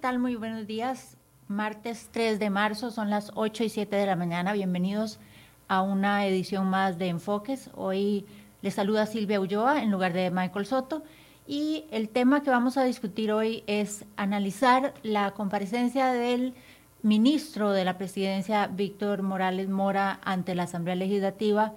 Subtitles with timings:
[0.00, 0.18] Hola, ¿qué tal?
[0.18, 1.18] Muy buenos días.
[1.46, 4.54] Martes 3 de marzo, son las 8 y 7 de la mañana.
[4.54, 5.20] Bienvenidos
[5.68, 7.68] a una edición más de Enfoques.
[7.74, 8.24] Hoy
[8.62, 11.02] les saluda Silvia Ulloa en lugar de Michael Soto.
[11.46, 16.54] Y el tema que vamos a discutir hoy es analizar la comparecencia del
[17.02, 21.74] ministro de la presidencia, Víctor Morales Mora, ante la Asamblea Legislativa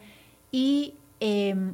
[0.49, 1.73] y em,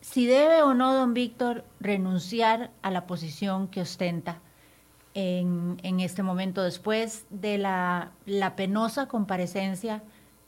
[0.00, 4.42] si debe o no don Víctor renunciar a la posición que ostenta
[5.16, 10.02] en, en este momento después de la, la penosa comparecencia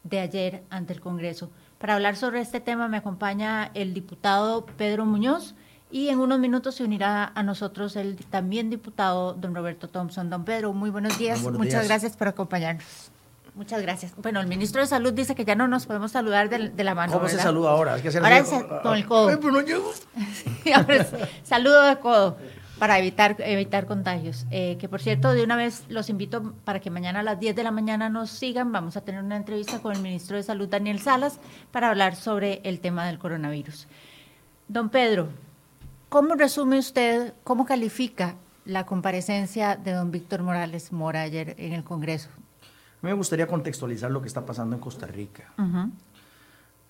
[0.05, 1.50] de ayer ante el Congreso.
[1.78, 5.55] Para hablar sobre este tema me acompaña el diputado Pedro Muñoz
[5.91, 10.28] y en unos minutos se unirá a nosotros el también diputado don Roberto Thompson.
[10.28, 11.41] Don Pedro, muy buenos días.
[11.41, 13.10] Muchas gracias por acompañarnos.
[13.55, 14.12] Muchas gracias.
[14.19, 17.14] Bueno, el ministro de Salud dice que ya no nos podemos saludar de, la mano.
[17.14, 17.94] ¿Cómo se saluda ahora?
[17.94, 18.44] Hay que ahora
[18.82, 19.28] con el codo.
[19.41, 19.91] pero no llego.
[21.42, 22.36] saludo de codo
[22.78, 24.46] para evitar, evitar contagios.
[24.50, 27.56] Eh, que por cierto, de una vez los invito para que mañana a las 10
[27.56, 28.72] de la mañana nos sigan.
[28.72, 31.40] Vamos a tener una entrevista con el ministro de Salud, Daniel Salas,
[31.72, 33.88] para hablar sobre el tema del coronavirus.
[34.68, 35.28] Don Pedro,
[36.08, 41.84] ¿cómo resume usted, cómo califica la comparecencia de don Víctor Morales Mora ayer en el
[41.84, 42.28] Congreso?
[42.60, 45.53] A mí me gustaría contextualizar lo que está pasando en Costa Rica.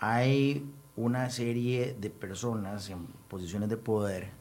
[0.00, 0.64] Hay
[0.96, 4.38] una serie de personas en posiciones de poder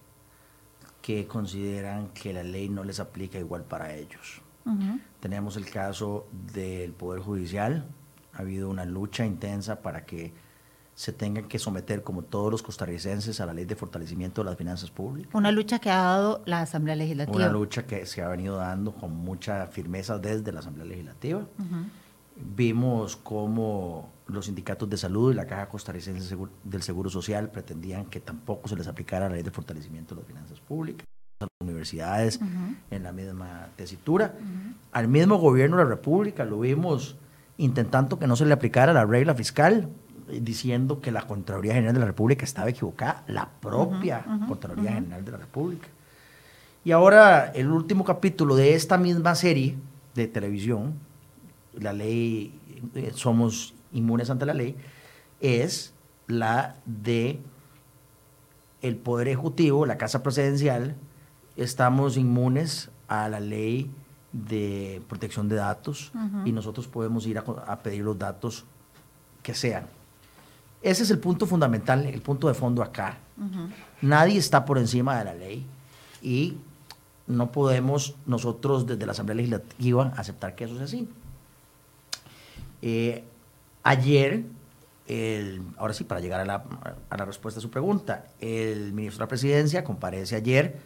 [1.08, 4.42] que consideran que la ley no les aplica igual para ellos.
[5.22, 7.86] Tenemos el caso del Poder Judicial.
[8.34, 10.34] Ha habido una lucha intensa para que
[10.96, 14.58] se tengan que someter, como todos los costarricenses, a la ley de fortalecimiento de las
[14.58, 15.34] finanzas públicas.
[15.34, 17.38] Una lucha que ha dado la Asamblea Legislativa.
[17.38, 21.48] Una lucha que se ha venido dando con mucha firmeza desde la Asamblea Legislativa.
[22.36, 28.20] Vimos cómo los sindicatos de salud y la Caja Costarricense del Seguro Social pretendían que
[28.20, 31.06] tampoco se les aplicara la ley de fortalecimiento de las finanzas públicas.
[31.40, 32.40] Las universidades
[32.90, 34.34] en la misma tesitura.
[34.92, 37.16] Al mismo gobierno de la República lo vimos
[37.58, 39.90] intentando que no se le aplicara la regla fiscal,
[40.42, 45.32] diciendo que la Contraloría General de la República estaba equivocada, la propia Contraloría General de
[45.32, 45.88] la República.
[46.84, 49.76] Y ahora el último capítulo de esta misma serie
[50.16, 50.96] de televisión,
[51.80, 52.60] la ley
[52.96, 54.76] eh, Somos inmunes ante la ley,
[55.40, 55.94] es
[56.28, 57.40] la de
[58.82, 60.96] el Poder Ejecutivo, la Casa Presidencial,
[61.56, 63.92] estamos inmunes a la ley
[64.32, 66.12] de protección de datos
[66.46, 68.66] y nosotros podemos ir a, pedir los datos
[69.42, 69.88] que sean.
[70.82, 73.18] Ese es el punto fundamental, el punto de fondo acá.
[74.02, 75.66] Nadie está por encima de la ley
[76.22, 76.58] y
[77.26, 81.10] no podemos nosotros desde la Asamblea Legislativa aceptar que eso sea así.
[82.82, 83.24] Eh,
[83.88, 84.44] Ayer,
[85.78, 89.86] ahora sí, para llegar a la, respuesta a su pregunta, el ministro de la Presidencia
[89.86, 90.82] comparece ayer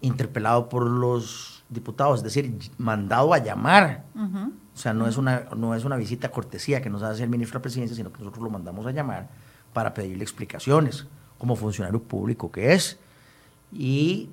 [0.00, 4.02] interpelado por los diputados, es decir, mandado a llamar.
[4.16, 7.54] O sea, no, es una, no es una visita cortesía que nos hace el ministro
[7.54, 9.28] de la Presidencia, sino que nosotros lo mandamos a llamar
[9.72, 11.06] para pedirle explicaciones
[11.38, 12.98] como funcionario público que es.
[13.72, 14.28] Y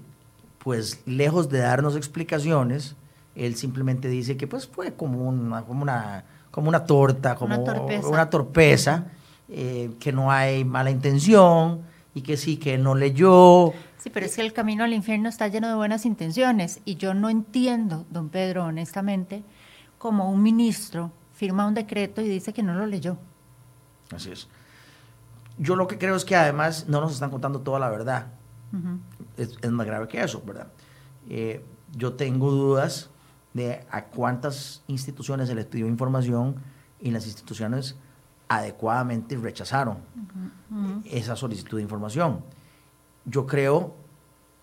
[0.58, 2.96] pues lejos de darnos explicaciones,
[3.36, 6.26] él simplemente dice que pues fue como una, como una
[6.58, 7.56] como una torta, como
[8.10, 9.06] una torpeza,
[9.48, 11.84] eh, que no hay mala intención
[12.16, 13.74] y que sí, que no leyó.
[14.00, 17.14] Sí, pero es que el camino al infierno está lleno de buenas intenciones y yo
[17.14, 19.44] no entiendo, don Pedro, honestamente,
[20.00, 23.20] como un ministro firma un decreto y dice que no lo leyó.
[24.12, 24.48] Así es.
[25.60, 28.30] Yo lo que creo es que además no nos están contando toda la verdad.
[29.38, 30.70] es, más grave que eso, ¿verdad?
[31.30, 31.64] Eh,
[31.96, 33.12] yo tengo dudas
[33.58, 36.56] de a cuántas instituciones se les pidió información
[37.02, 37.96] y las instituciones
[38.48, 39.98] adecuadamente rechazaron
[41.06, 42.42] esa solicitud de información.
[43.26, 43.94] Yo creo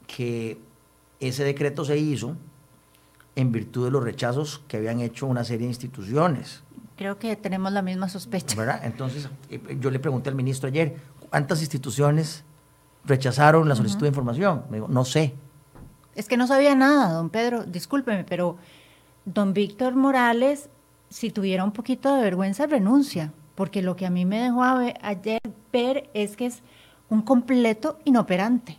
[0.06, 0.58] que
[1.20, 2.36] ese decreto se hizo
[3.36, 6.62] en virtud de los rechazos que habían hecho una serie de instituciones.
[6.96, 8.56] Creo que tenemos la misma sospecha.
[8.56, 8.80] ¿verdad?
[8.84, 10.96] Entonces, eh, yo le pregunté al ministro ayer,
[11.28, 12.44] ¿cuántas instituciones
[13.04, 14.64] rechazaron la solicitud de información?
[14.70, 15.34] Me dijo, no sé.
[16.14, 18.56] Es que no sabía nada, don Pedro, discúlpeme, pero
[19.24, 20.68] don Víctor Morales,
[21.08, 25.40] si tuviera un poquito de vergüenza, renuncia, porque lo que a mí me dejó ayer
[25.72, 26.62] ver es que es
[27.08, 28.78] un completo inoperante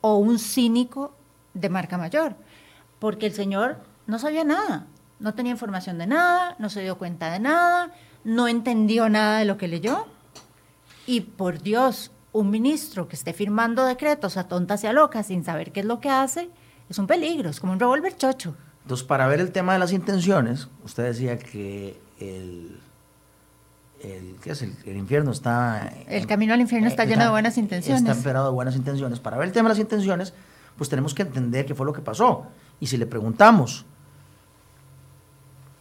[0.00, 1.14] o un cínico
[1.54, 2.36] de marca mayor,
[2.98, 4.86] porque el señor no sabía nada,
[5.18, 7.90] no tenía información de nada, no se dio cuenta de nada,
[8.24, 10.06] no entendió nada de lo que leyó.
[11.06, 15.44] Y por Dios, un ministro que esté firmando decretos a tontas y a locas sin
[15.44, 16.50] saber qué es lo que hace,
[16.88, 18.56] es un peligro, es como un revólver chocho.
[18.84, 22.78] Entonces, para ver el tema de las intenciones, usted decía que el,
[24.02, 24.60] el, ¿qué es?
[24.60, 25.90] el, infierno está...
[26.06, 28.02] El camino al infierno está, lleno de buenas intenciones.
[28.02, 29.20] Está emperado de buenas intenciones.
[29.20, 30.34] Para ver el tema de las intenciones,
[30.76, 32.46] pues tenemos que entender qué fue lo que pasó.
[32.78, 33.86] Y si le preguntamos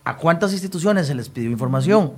[0.05, 2.13] a cuántas instituciones se les pidió información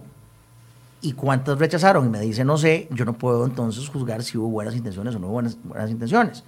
[1.02, 4.50] y cuántas rechazaron y me dice no sé, yo no puedo entonces juzgar si hubo
[4.50, 6.44] buenas intenciones o no hubo buenas, buenas intenciones.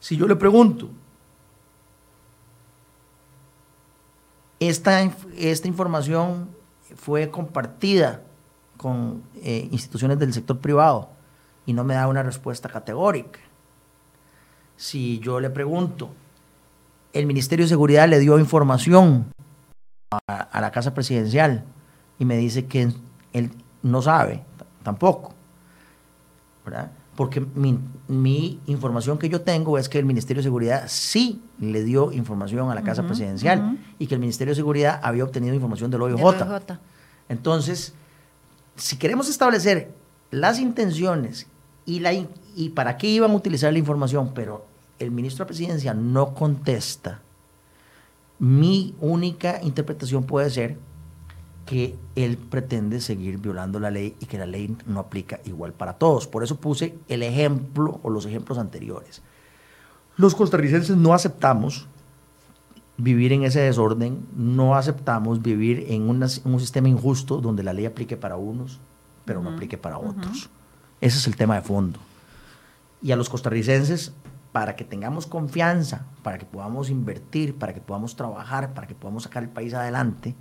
[0.00, 0.90] Si yo le pregunto,
[4.60, 5.02] esta,
[5.36, 6.48] esta información
[6.96, 8.22] fue compartida
[8.76, 11.10] con eh, instituciones del sector privado
[11.66, 13.40] y no me da una respuesta categórica.
[14.76, 16.10] Si yo le pregunto,
[17.12, 19.26] el Ministerio de Seguridad le dio información
[20.26, 21.64] a, la Casa Presidencial
[22.18, 22.92] y me dice que
[23.32, 23.50] él
[23.82, 24.42] no sabe
[24.82, 25.34] tampoco,
[26.64, 26.90] ¿verdad?
[27.18, 32.12] Porque mi, información que yo tengo es que el Ministerio de Seguridad sí le dio
[32.12, 36.02] información a la Casa Presidencial y que el Ministerio de Seguridad había obtenido información del
[36.02, 36.22] OIJ.
[37.28, 37.92] Entonces,
[38.76, 39.90] si queremos establecer
[40.30, 41.48] las intenciones
[41.84, 44.64] y, la, y para qué iban a utilizar la información, pero
[45.00, 47.20] el ministro de la Presidencia no contesta,
[48.38, 50.78] mi única interpretación puede ser
[51.68, 55.92] que él pretende seguir violando la ley y que la ley no aplica igual para
[55.92, 56.26] todos.
[56.26, 59.20] Por eso puse el ejemplo o los ejemplos anteriores.
[60.16, 61.86] Los costarricenses no aceptamos
[62.96, 68.16] vivir en ese desorden, no aceptamos vivir en, un sistema injusto donde la ley aplique
[68.16, 68.80] para unos,
[69.26, 70.48] pero no aplique para otros.
[71.02, 71.98] Ese es el tema de fondo.
[73.02, 74.14] Y a los costarricenses,
[74.52, 79.24] para que tengamos confianza, para que podamos invertir, para que podamos trabajar, para que podamos
[79.24, 80.34] sacar el país adelante,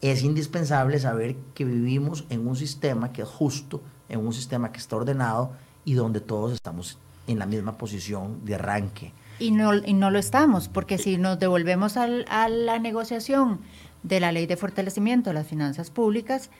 [0.00, 4.78] es indispensable saber que vivimos en un sistema que es justo, en un sistema que
[4.78, 5.52] está ordenado
[5.84, 9.12] y donde todos estamos en la misma posición de arranque.
[9.38, 13.60] Y no, y no lo estamos, porque si nos devolvemos al, a la negociación
[14.02, 16.50] de la ley de fortalecimiento de las finanzas públicas,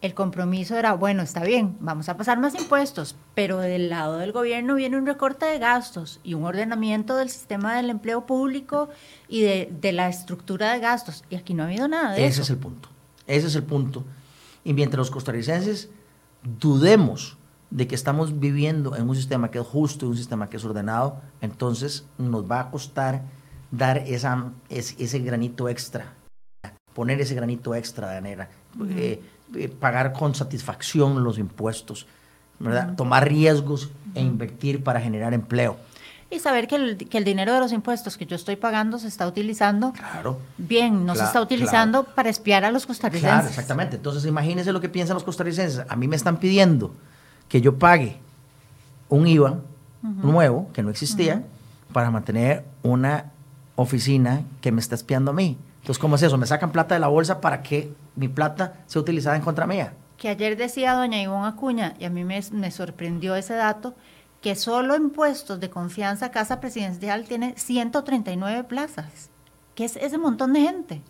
[0.00, 4.32] el compromiso era, bueno, está bien, vamos a pasar más impuestos, pero del lado del
[4.32, 8.88] gobierno viene un recorte de gastos y un ordenamiento del sistema del empleo público
[9.28, 11.24] y de, de la estructura de gastos.
[11.28, 12.42] Y aquí no ha habido nada de Ese eso.
[12.42, 12.88] es el punto.
[13.26, 14.04] Ese es el punto.
[14.64, 15.90] Y mientras los costarricenses
[16.42, 17.36] dudemos
[17.70, 20.64] de que estamos viviendo en un sistema que es justo y un sistema que es
[20.64, 23.22] ordenado, entonces nos va a costar
[23.70, 26.14] dar esa, ese, granito extra,
[26.94, 28.50] poner ese granito extra de manera,
[28.96, 29.22] eh,
[29.54, 32.06] eh, pagar con satisfacción los impuestos,
[32.58, 32.94] ¿verdad?
[32.96, 35.76] tomar riesgos e invertir para generar empleo.
[36.32, 39.08] Y saber que el, que el, dinero de los impuestos que yo estoy pagando se
[39.08, 39.92] está utilizando
[40.58, 43.32] bien, no se está utilizando para espiar a los costarricenses.
[43.32, 43.96] Claro, exactamente.
[43.96, 45.84] Entonces imagínense lo que piensan los costarricenses.
[45.88, 46.94] A mí me están pidiendo
[47.48, 48.18] que yo pague
[49.08, 49.58] un IVA
[50.02, 51.42] nuevo, que no existía,
[51.92, 53.32] para mantener una
[53.74, 55.58] oficina que me está espiando a mí.
[55.80, 56.38] Entonces, ¿cómo es eso?
[56.38, 59.94] Me sacan plata de la bolsa para que mi plata sea utilizada en contra mía.
[60.16, 63.94] Que ayer decía doña Ivonne Acuña, y a mí me, me sorprendió ese dato,
[64.42, 69.30] que solo en puestos de confianza Casa Presidencial tiene 139 plazas.
[69.74, 71.02] ¿Qué es ese montón de gente?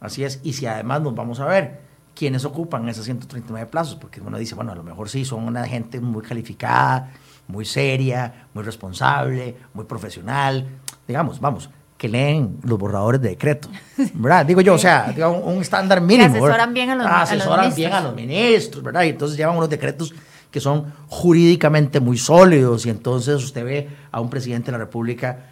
[0.00, 1.80] Así es, y si además nos vamos a ver,
[2.14, 5.66] quienes ocupan esos 139 plazos, porque uno dice, bueno, a lo mejor sí, son una
[5.66, 7.12] gente muy calificada,
[7.48, 10.68] muy seria, muy responsable, muy profesional,
[11.06, 11.70] digamos, vamos,
[12.04, 13.70] que leen los borradores de decreto,
[14.12, 14.44] ¿verdad?
[14.44, 16.34] Digo yo, o sea, un, estándar mínimo.
[16.34, 19.04] Que asesoran bien a los, asesoran bien a los ministros, ¿verdad?
[19.04, 20.12] Y entonces llevan unos decretos
[20.50, 25.46] que son jurídicamente muy sólidos y entonces usted ve a un presidente de la República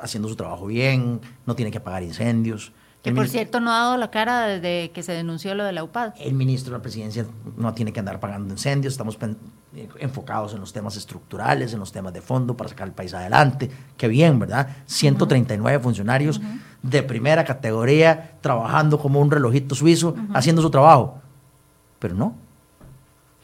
[0.00, 3.96] haciendo su trabajo bien, no tiene que pagar incendios, que por cierto no ha dado
[3.96, 6.14] la cara desde que se denunció lo de la UPAD.
[6.18, 7.26] El ministro de la presidencia
[7.56, 9.16] no tiene que andar pagando incendios, estamos
[9.74, 13.14] eh, enfocados en los temas estructurales, en los temas de fondo para sacar el país
[13.14, 13.70] adelante.
[13.96, 14.68] Qué bien, ¿verdad?
[14.86, 16.40] 139 funcionarios
[16.82, 21.20] de primera categoría trabajando como un relojito suizo, haciendo su trabajo.
[22.00, 22.34] Pero no,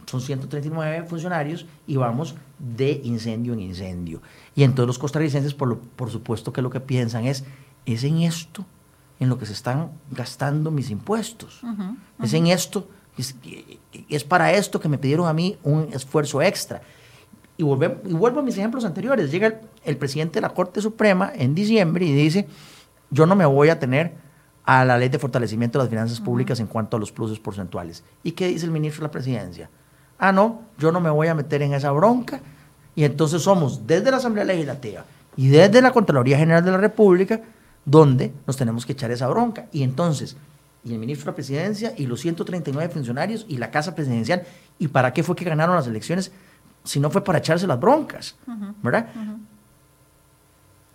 [0.06, 4.20] son 139 funcionarios y vamos de incendio en incendio.
[4.56, 7.44] Y entonces los costarricenses, por, por supuesto que lo que piensan es,
[7.86, 8.64] es en esto
[9.20, 11.62] en lo que se están gastando mis impuestos.
[12.22, 12.88] Es en esto,
[14.08, 16.82] es, para esto que me pidieron a mí un esfuerzo extra.
[17.56, 19.30] Y, y vuelvo a mis ejemplos anteriores.
[19.30, 22.48] Llega el, presidente de la Corte Suprema en diciembre y dice,
[23.10, 24.14] yo no me voy a tener
[24.64, 28.02] a la ley de fortalecimiento de las finanzas públicas en cuanto a los pluses porcentuales.
[28.22, 29.70] ¿Y qué dice el ministro de la Presidencia?
[30.18, 32.40] Ah, no, yo no me voy a meter en esa bronca.
[32.96, 35.04] Y entonces somos desde la Asamblea Legislativa
[35.36, 37.40] y desde la Contraloría General de la República
[37.84, 39.66] donde nos tenemos que echar esa bronca.
[39.72, 40.36] Y entonces,
[40.84, 44.42] y el ministro de la presidencia y los 139 funcionarios y la casa presidencial,
[44.78, 46.32] ¿y para qué fue que ganaron las elecciones
[46.84, 48.36] si no fue para echarse las broncas?
[48.82, 49.08] ¿Verdad?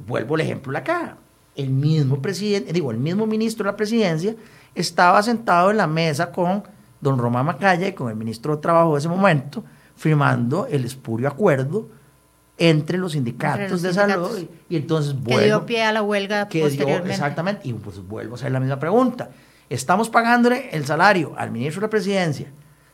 [0.05, 1.17] Vuelvo el ejemplo acá.
[1.55, 4.35] El mismo presidente, digo, el mismo ministro de la presidencia
[4.75, 6.63] estaba sentado en la mesa con
[7.01, 9.63] don Román Macaya y con el ministro de Trabajo de ese momento,
[9.95, 11.89] firmando el espurio acuerdo
[12.59, 15.39] entre los sindicatos de salud y, entonces vuelvo.
[15.39, 17.11] Que dio pie a la huelga que posteriormente.
[17.11, 19.29] exactamente, y pues vuelvo a hacer la misma pregunta.
[19.69, 22.47] Estamos pagándole el salario al ministro de la presidencia,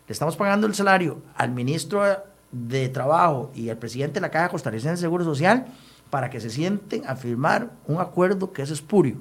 [0.07, 2.03] le estamos pagando el salario al ministro
[2.51, 5.65] de Trabajo y al presidente de la Caja Costarricense de Seguro Social
[6.09, 9.17] para que se sienten a firmar un acuerdo que es espurio.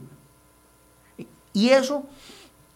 [1.53, 2.07] Y eso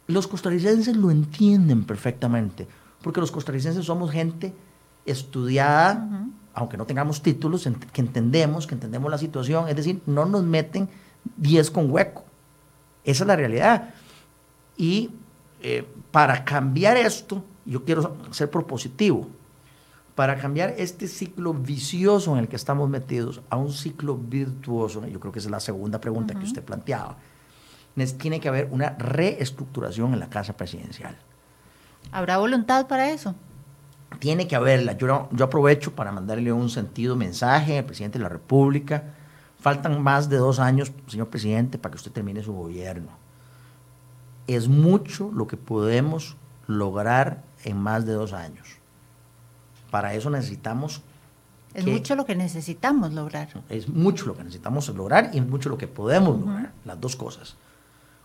[0.06, 2.66] los costarricenses lo entienden perfectamente,
[3.02, 4.54] porque los costarricenses somos gente
[5.04, 6.08] estudiada,
[6.58, 10.88] aunque no tengamos títulos, que entendemos, que entendemos la situación, es decir, no nos meten
[11.36, 12.24] 10 con hueco.
[13.04, 13.90] Esa es la realidad.
[14.76, 15.10] Y
[15.62, 19.28] eh, para cambiar esto, yo quiero ser propositivo,
[20.14, 25.20] para cambiar este ciclo vicioso en el que estamos metidos a un ciclo virtuoso, yo
[25.20, 27.16] creo que esa es la segunda pregunta que usted planteaba,
[28.18, 31.16] tiene que haber una reestructuración en la Casa Presidencial.
[32.10, 33.34] ¿Habrá voluntad para eso?
[34.18, 34.92] Tiene que haberla.
[34.92, 39.14] Yo, yo aprovecho para mandarle un sentido mensaje al presidente de la República.
[39.60, 43.10] Faltan más de dos años, señor presidente, para que usted termine su gobierno.
[44.46, 46.36] Es mucho lo que podemos
[46.66, 48.68] lograr en más de dos años.
[49.90, 51.02] Para eso necesitamos...
[51.74, 53.48] Es mucho lo que necesitamos lograr.
[53.68, 57.14] Es mucho lo que necesitamos lograr y es mucho lo que podemos lograr, las dos
[57.14, 57.56] cosas.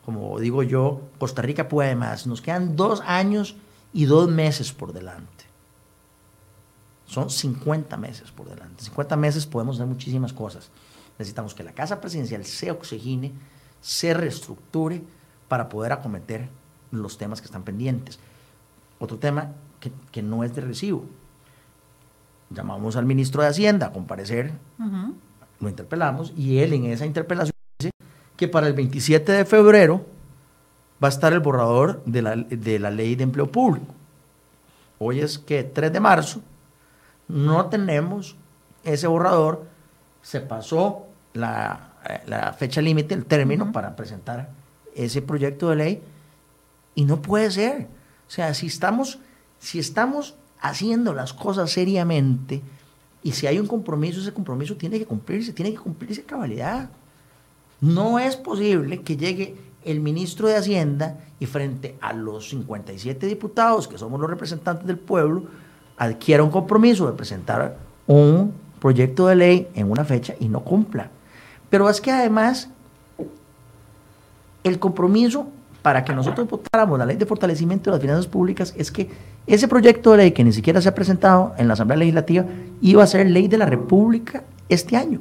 [0.05, 2.25] Como digo yo, Costa Rica puede más.
[2.25, 3.55] Nos quedan dos años
[3.91, 5.42] y dos meses por delante.
[7.13, 8.83] Son 50 meses por delante.
[8.83, 10.71] 50 meses podemos hacer muchísimas cosas.
[11.19, 13.31] Necesitamos que la Casa Presidencial se oxigine,
[13.81, 15.03] se reestructure
[15.47, 16.49] para poder acometer
[16.89, 18.17] los temas que están pendientes.
[18.97, 19.51] Otro tema
[20.11, 21.05] que, no es de recibo.
[22.49, 24.51] Llamamos al ministro de Hacienda a comparecer,
[25.59, 27.91] lo interpelamos y él en esa interpelación dice
[28.35, 30.03] que para el 27 de febrero
[31.03, 33.93] va a estar el borrador de la, de la ley de empleo público.
[34.97, 36.41] Hoy es que 3 de marzo,
[37.27, 38.35] no tenemos
[38.83, 39.65] ese borrador,
[40.21, 44.49] se pasó la, eh, fecha límite, el término para presentar
[44.95, 46.01] ese proyecto de ley
[46.95, 47.87] y no puede ser.
[48.27, 49.19] O sea, si estamos,
[49.59, 52.61] si estamos haciendo las cosas seriamente
[53.21, 56.89] y si hay un compromiso, ese compromiso tiene que cumplirse, tiene que cumplirse cabalidad.
[57.81, 63.87] No es posible que llegue el ministro de Hacienda y frente a los 57 diputados,
[63.87, 65.47] que somos los representantes del pueblo,
[65.97, 71.09] adquiera un compromiso de presentar un proyecto de ley en una fecha y no cumpla.
[71.69, 72.69] Pero es que además
[74.63, 75.47] el compromiso
[75.81, 79.09] para que nosotros votáramos la ley de fortalecimiento de las finanzas públicas es que
[79.45, 82.45] ese proyecto de ley que ni siquiera se ha presentado en la Asamblea Legislativa
[82.81, 85.19] iba a ser ley de la República este año.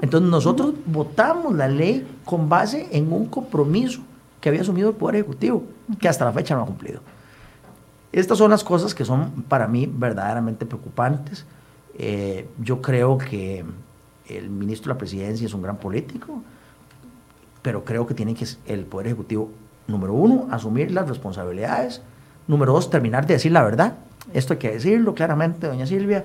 [0.00, 4.00] Entonces nosotros votamos la ley con base en un compromiso
[4.40, 5.64] que había asumido el Poder Ejecutivo,
[6.00, 7.00] que hasta la fecha no ha cumplido.
[8.12, 11.44] Estas son las cosas que son para mí verdaderamente preocupantes.
[11.98, 13.64] Eh, yo creo que
[14.28, 16.42] el ministro de la presidencia es un gran político,
[17.62, 19.50] pero creo que tiene que el Poder Ejecutivo,
[19.86, 22.02] número uno, asumir las responsabilidades,
[22.46, 23.96] número dos, terminar de decir la verdad.
[24.32, 26.24] Esto hay que decirlo claramente, doña Silvia.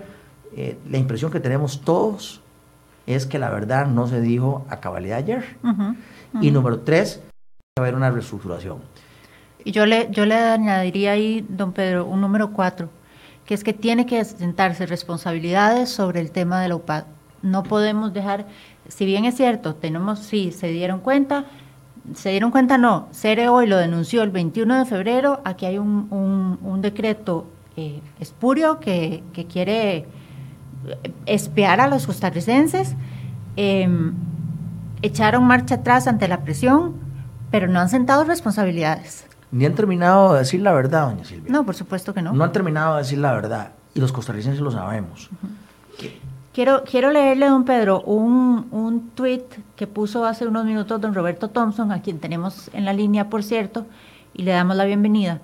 [0.56, 2.42] Eh, la impresión que tenemos todos
[3.08, 5.58] es que la verdad no se dijo a cabalidad ayer.
[6.42, 7.32] Y número tres, va
[7.78, 8.78] a haber una reestructuración.
[9.66, 12.90] Y yo le, yo le añadiría ahí, don Pedro, un número cuatro,
[13.46, 17.06] que es que tiene que sentarse responsabilidades sobre el tema de la UPAD.
[17.42, 18.46] No podemos dejar,
[18.88, 21.46] si bien es cierto, tenemos, sí, se dieron cuenta,
[22.14, 26.08] se dieron cuenta, no, CERE hoy lo denunció el 21 de febrero, aquí hay un,
[26.62, 27.46] un, decreto
[27.78, 30.06] eh, espurio que, que, quiere
[31.26, 32.96] espiar a los costarricenses,
[33.56, 34.14] em,
[35.02, 36.96] echaron marcha atrás ante la presión,
[37.52, 41.52] pero no han sentado responsabilidades ni han terminado de decir la verdad, doña Silvia.
[41.52, 42.34] No, por supuesto que no.
[42.34, 43.74] No han terminado de decir la verdad.
[43.94, 45.30] Y los costarricenses lo sabemos.
[46.52, 49.44] Quiero, quiero leerle, don Pedro, un, un tuit
[49.76, 53.44] que puso hace unos minutos don Roberto Thompson, a quien tenemos en la línea, por
[53.44, 53.86] cierto,
[54.34, 55.40] y le damos la bienvenida.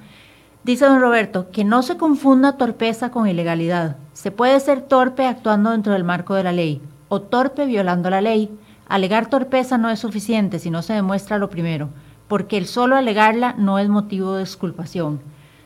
[0.63, 3.97] Dice don Roberto, que no se confunda torpeza con ilegalidad.
[4.13, 8.21] Se puede ser torpe actuando dentro del marco de la ley, o torpe violando la
[8.21, 8.49] ley.
[8.87, 11.89] Alegar torpeza no es suficiente si no se demuestra lo primero
[12.29, 15.19] porque el solo alegarla no es motivo de exculpación.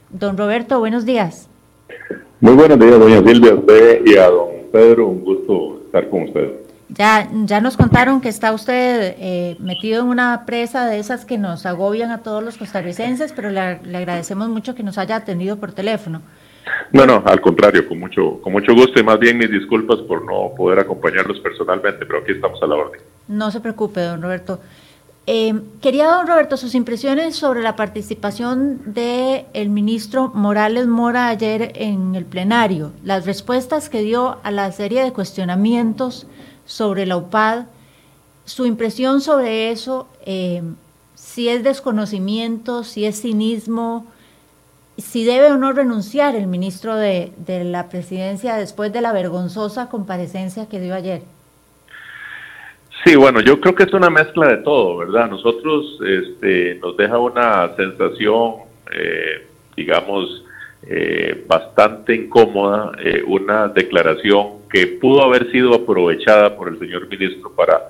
[0.10, 1.50] Don Roberto, buenos días.
[2.40, 6.24] Muy buenos días, doña Silvia, a usted y a don Pedro, un gusto estar con
[6.24, 6.52] usted.
[6.90, 11.38] Ya, ya nos contaron que está usted eh, metido en una presa de esas que
[11.38, 15.74] nos agobian a todos los costarricenses, pero le, agradecemos mucho que nos haya atendido por
[15.74, 16.22] teléfono.
[16.94, 20.24] No, no, al contrario, con mucho, con mucho gusto y más bien mis disculpas por
[20.24, 23.02] no poder acompañarlos personalmente, pero aquí estamos a la orden.
[23.28, 24.60] No se preocupe, don Roberto.
[25.26, 31.72] Eh, quería, don Roberto, sus impresiones sobre la participación del el ministro Morales Mora ayer
[31.76, 36.28] en el plenario, las respuestas que dio a la serie de cuestionamientos
[36.66, 37.68] sobre la UPAD,
[38.44, 40.62] su impresión sobre eso, eh,
[41.16, 44.06] si es desconocimiento, si es cinismo,
[44.98, 49.88] si debe o no renunciar el ministro de, de la presidencia después de la vergonzosa
[49.88, 51.24] comparecencia que dio ayer.
[53.06, 55.30] Sí, bueno, yo creo que es una mezcla de todo, ¿verdad?
[55.30, 58.56] Nosotros este, nos deja una sensación,
[58.94, 59.46] eh,
[59.76, 60.46] digamos,
[60.88, 67.54] eh, bastante incómoda, eh, una declaración que pudo haber sido aprovechada por el señor ministro
[67.54, 67.82] para,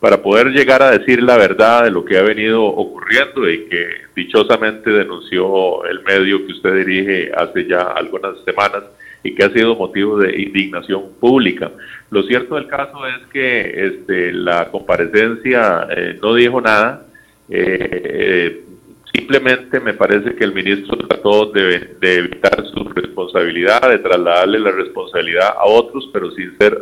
[0.00, 3.86] para poder llegar a decir la verdad de lo que ha venido ocurriendo y que
[4.16, 8.82] dichosamente denunció el medio que usted dirige hace ya algunas semanas
[9.22, 11.70] y que ha sido motivo de indignación pública.
[12.10, 17.06] Lo cierto del caso es que este, la comparecencia eh, no dijo nada,
[17.48, 18.60] eh, eh,
[19.12, 25.54] simplemente me parece que el ministro trató de, evitar su responsabilidad, de trasladarle la responsabilidad
[25.56, 26.78] a otros, pero sin ser,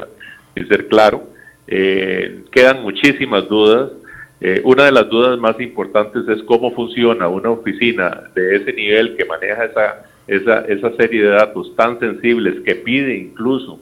[0.55, 1.29] sin ser claro.
[1.67, 3.93] quedan muchísimas dudas.
[4.65, 9.25] una de las dudas más importantes es cómo funciona una oficina de ese nivel que
[9.25, 13.81] maneja esa esa, esa serie de datos tan sensibles que pide incluso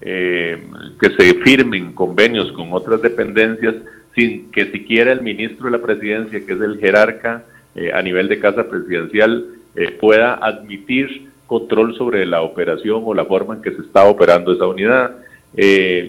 [0.00, 0.62] eh,
[1.00, 3.74] que se firmen convenios con otras dependencias
[4.14, 8.28] sin que siquiera el ministro de la presidencia, que es el jerarca eh, a nivel
[8.28, 13.72] de casa presidencial, eh, pueda admitir control sobre la operación o la forma en que
[13.72, 15.16] se está operando esa unidad.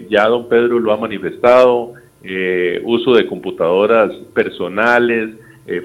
[0.08, 1.94] ya don Pedro lo ha manifestado,
[2.82, 5.30] uso de computadoras personales,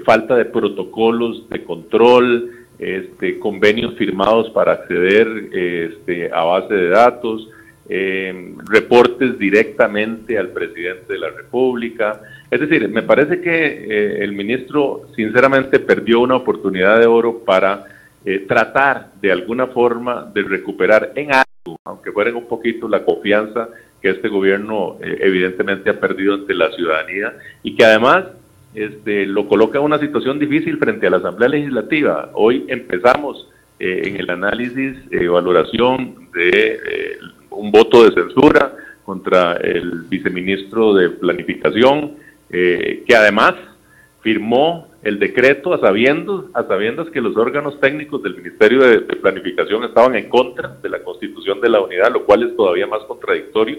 [0.04, 7.48] falta de protocolos de control, este, convenios firmados para acceder este, a base de datos,
[7.88, 12.20] em, reportes directamente al presidente de la República.
[12.50, 17.84] Es decir, me parece que eh, el ministro sinceramente perdió una oportunidad de oro para
[18.24, 23.68] eh, tratar de alguna forma de recuperar en algo, aunque fuera un poquito, la confianza
[24.00, 28.24] que este gobierno eh, evidentemente ha perdido ante la ciudadanía y que además
[28.74, 32.30] este, lo coloca en una situación difícil frente a la Asamblea Legislativa.
[32.34, 37.18] Hoy empezamos eh, en el análisis, eh, valoración de eh,
[37.54, 42.12] un voto de censura contra el viceministro de Planificación,
[42.50, 43.54] que además
[44.20, 49.84] firmó el decreto a sabiendas, a sabiendas que los órganos técnicos del Ministerio de Planificación
[49.84, 53.78] estaban en contra de la constitución de la unidad, lo cual es todavía más contradictorio.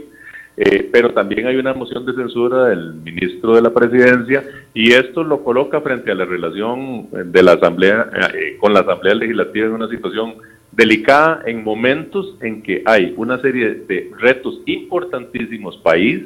[0.56, 4.44] Eh, pero también hay una moción de censura del ministro de la presidencia
[4.76, 9.16] y esto lo coloca frente a la relación de la asamblea eh, con la asamblea
[9.16, 10.36] legislativa en una situación
[10.76, 16.24] delicada en momentos en que hay una serie de retos importantísimos país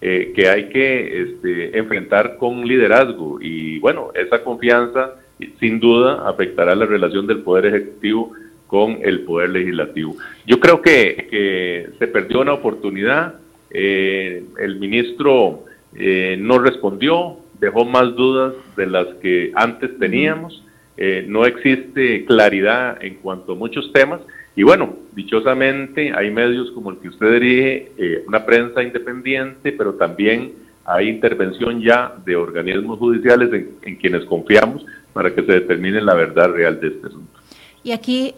[0.00, 3.38] eh, que hay que este, enfrentar con liderazgo.
[3.40, 5.16] Y bueno esa confianza
[5.58, 8.32] sin duda afectará la relación del poder ejecutivo
[8.66, 10.16] con el poder legislativo.
[10.46, 13.34] Yo creo que, se perdió una oportunidad.
[13.70, 15.64] Eh, el ministro
[15.96, 20.62] eh, no respondió, dejó más dudas de las que antes teníamos,
[21.00, 24.20] eh, no existe claridad en cuanto a muchos temas
[24.54, 30.52] y bueno, dichosamente hay medios como el que usted dirige, una prensa independiente, pero también
[30.84, 33.50] hay intervención ya de organismos judiciales
[33.82, 37.40] en, quienes confiamos para que se determine la verdad real de este asunto.
[37.82, 38.34] Y aquí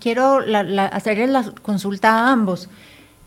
[0.00, 0.40] quiero
[0.92, 2.70] hacerle la consulta a ambos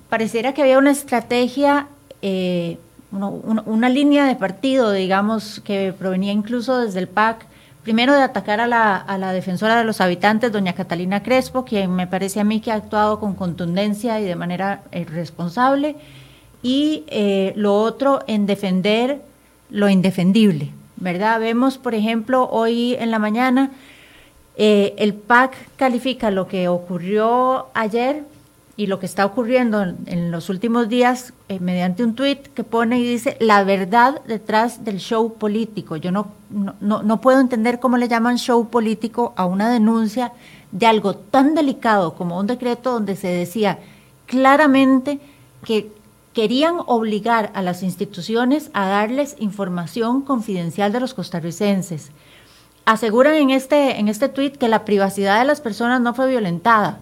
[0.10, 1.88] pareciera que había una estrategia,
[2.22, 2.78] eh,
[3.12, 7.46] una, línea de partido, digamos, que provenía incluso desde el PAC,
[7.88, 12.42] primero de atacar a la, defensora de los habitantes, doña Catalina Crespo, quien me parece
[12.42, 15.96] a mí que ha actuado con contundencia y de manera eh, responsable,
[16.62, 19.22] y eh, lo otro en defender
[19.70, 21.40] lo indefendible, ¿verdad?
[21.40, 23.72] Vemos, por ejemplo, hoy en la mañana,
[24.58, 28.24] el PAC califica lo que ocurrió ayer
[28.78, 33.00] y lo que está ocurriendo en, los últimos días eh, mediante un tuit que pone
[33.00, 35.96] y dice la verdad detrás del show político.
[35.96, 40.32] Yo no, no, no puedo entender cómo le llaman show político a una denuncia
[40.72, 43.80] de algo tan delicado como un decreto donde se decía
[44.28, 45.20] claramente
[45.66, 45.92] que
[46.34, 52.12] querían obligar a las instituciones a darles información confidencial de los costarricenses.
[52.86, 57.00] Aseguran en este, en este tuit que la privacidad de las personas no fue violentada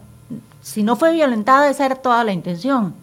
[0.65, 2.95] si no fue violentada, esa era toda la intención.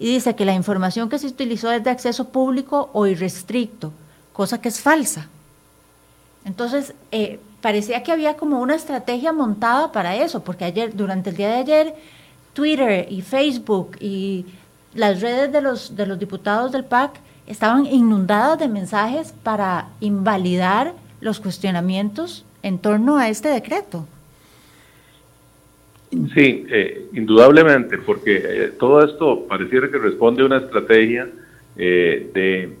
[0.00, 3.92] Y dice que la información que se utilizó es de acceso público o irrestricto,
[4.32, 5.28] cosa que es falsa.
[6.44, 11.36] Entonces, eh, parecía que había como una estrategia montada para eso, porque ayer, durante el
[11.36, 11.94] día de ayer,
[12.54, 14.44] Twitter y Facebook y
[14.92, 20.92] las redes de los, de los diputados del PAC estaban inundadas de mensajes para invalidar
[21.20, 24.08] los cuestionamientos en torno a este decreto.
[26.10, 31.28] Sí, eh, indudablemente, porque eh, todo esto pareciera que responde a una estrategia
[31.76, 32.76] eh, de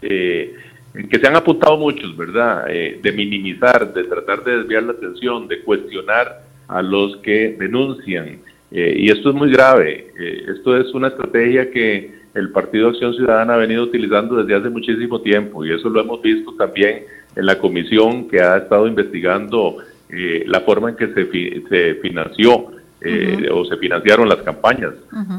[0.00, 2.66] que se han apuntado muchos, ¿verdad?
[2.66, 8.40] de minimizar, de tratar de desviar la atención, de cuestionar a los que denuncian.
[8.70, 10.06] y esto es muy grave.
[10.48, 15.20] esto es una estrategia que el Partido Acción Ciudadana ha venido utilizando desde hace muchísimo
[15.20, 17.04] tiempo y eso lo hemos visto también
[17.36, 19.76] en la comisión que ha estado investigando
[20.12, 21.26] eh, la forma en que se,
[21.68, 24.92] se financió eh, o se financiaron las campañas.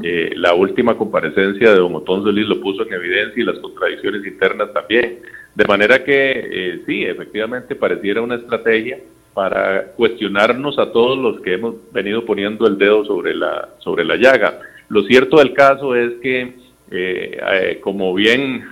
[0.04, 4.26] Eh, la última comparecencia de don Otón Solís lo puso en evidencia y las contradicciones
[4.26, 5.20] internas también.
[5.54, 8.98] De manera que sí, efectivamente pareciera una estrategia
[9.34, 14.16] para cuestionarnos a todos los que hemos venido poniendo el dedo sobre la, sobre la
[14.16, 14.60] llaga.
[14.90, 16.54] Lo cierto del caso es que
[16.94, 18.66] eh, eh, como bien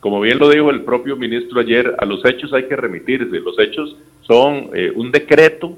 [0.00, 3.40] como bien lo dijo el propio ministro ayer, a los hechos hay que remitirse.
[3.40, 5.76] Los hechos son eh, un decreto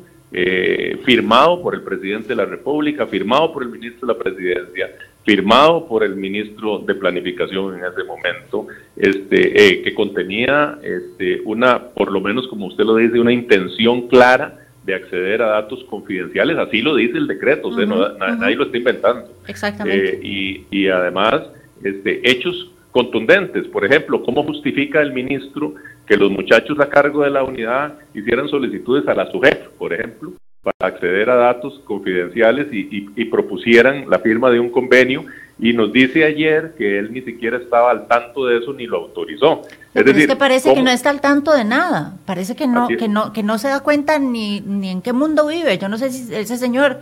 [1.04, 4.90] firmado por el presidente de la República, firmado por el ministro de la Presidencia,
[5.24, 12.12] firmado por el ministro de Planificación en ese momento, este, que contenía este, una, por
[12.12, 16.56] lo menos como usted lo dice, una intención clara de acceder a datos confidenciales.
[16.58, 19.28] Así lo dice el decreto, nadie lo está inventando.
[19.46, 20.20] Exactamente.
[20.22, 21.42] y, y además
[21.82, 23.66] este, hechos contundentes.
[23.68, 25.74] Por ejemplo, ¿cómo justifica el ministro
[26.06, 30.32] que los muchachos a cargo de la unidad hicieran solicitudes a la SUGEF, por ejemplo,
[30.62, 35.24] para acceder a datos confidenciales y, propusieran la firma de un convenio?
[35.58, 38.96] Y nos dice ayer que él ni siquiera estaba al tanto de eso ni lo
[38.96, 39.62] autorizó.
[39.92, 42.16] Es, decir, que parece que no está al tanto de nada.
[42.24, 45.46] Parece que no, que no, que no se da cuenta ni, ni en qué mundo
[45.46, 45.76] vive.
[45.76, 47.00] Yo no sé si ese señor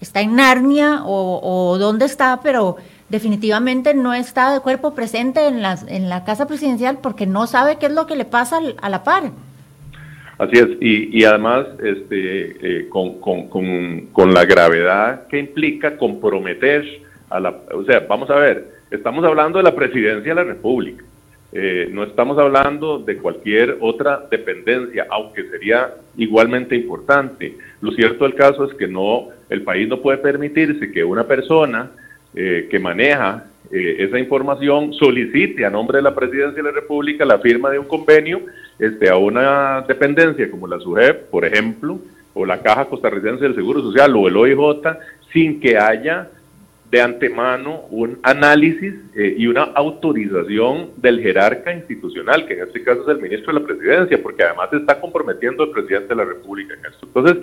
[0.00, 2.76] está en Narnia o, o dónde está, pero
[3.12, 7.76] definitivamente no está de cuerpo presente en, las, en la casa presidencial porque no sabe
[7.78, 9.24] qué es lo que le pasa a la par.
[10.38, 16.84] Así es, y, y además este, eh, con, con, con, la gravedad que implica comprometer
[17.28, 17.50] a la...
[17.74, 21.04] O sea, vamos a ver, estamos hablando de la presidencia de la República,
[21.52, 27.58] eh, no estamos hablando de cualquier otra dependencia, aunque sería igualmente importante.
[27.82, 31.90] Lo cierto del caso es que no, el país no puede permitirse que una persona
[32.34, 37.26] eh, que maneja eh, esa información solicite a nombre de la Presidencia de la República
[37.26, 38.40] la firma de un convenio
[38.78, 41.98] este, a una dependencia como la SUGEP, por ejemplo,
[42.32, 44.56] o la Caja Costarricense del Seguro Social o el OIJ,
[45.30, 46.30] sin que haya
[46.90, 53.02] de antemano un análisis eh, y una autorización del jerarca institucional, que en este caso
[53.02, 56.72] es el ministro de la Presidencia, porque además está comprometiendo el presidente de la República
[56.72, 57.06] en esto.
[57.06, 57.36] Entonces,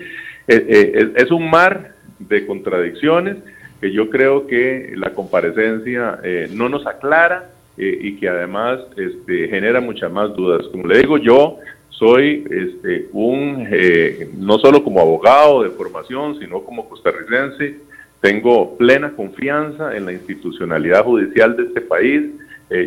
[0.48, 3.38] es un mar de contradicciones
[3.80, 9.48] que yo creo que la comparecencia eh, no nos aclara eh, y que además este,
[9.48, 10.68] genera muchas más dudas.
[10.68, 11.58] Como le digo, yo
[11.90, 17.78] soy este, un, eh, no solo como abogado de formación, sino como costarricense,
[18.22, 22.24] tengo plena confianza en la institucionalidad judicial de este país.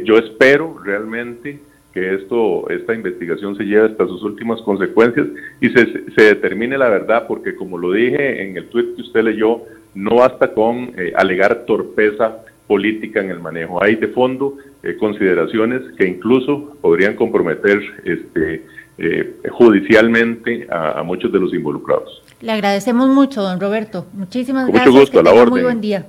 [0.05, 1.59] yo espero realmente
[1.93, 5.27] que esto, esta investigación se lleve hasta sus últimas consecuencias
[5.61, 9.23] y se, se determine la verdad, porque como lo dije en el tweet que usted
[9.25, 9.63] leyó,
[9.95, 13.83] no basta con eh, alegar torpeza política en el manejo.
[13.83, 18.67] Hay de fondo eh, consideraciones que incluso podrían comprometer este,
[18.99, 22.23] eh, judicialmente a, muchos de los involucrados.
[22.41, 24.07] Le agradecemos mucho, don Roberto.
[24.13, 24.93] Muchísimas Con gracias.
[24.93, 25.51] Mucho gusto, a la orden.
[25.51, 26.07] Muy buen día.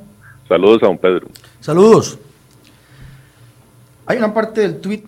[0.48, 1.28] Saludos a don Pedro.
[1.60, 2.19] Saludos.
[4.06, 5.04] Hay una parte del tweet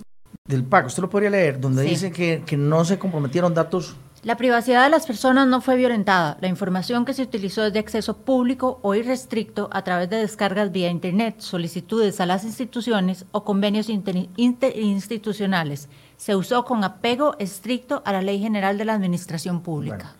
[0.47, 4.37] del PAC, usted lo podría leer, donde dice que, que no se comprometieron datos la
[4.37, 6.39] privacidad de las personas no fue violentada.
[6.41, 10.71] La información que se utilizó es de acceso público o irrestricto a través de descargas
[10.71, 15.89] vía Internet, solicitudes a las instituciones o convenios interinstitucionales.
[16.17, 20.15] Se usó con apego estricto a la Ley General de la Administración Pública.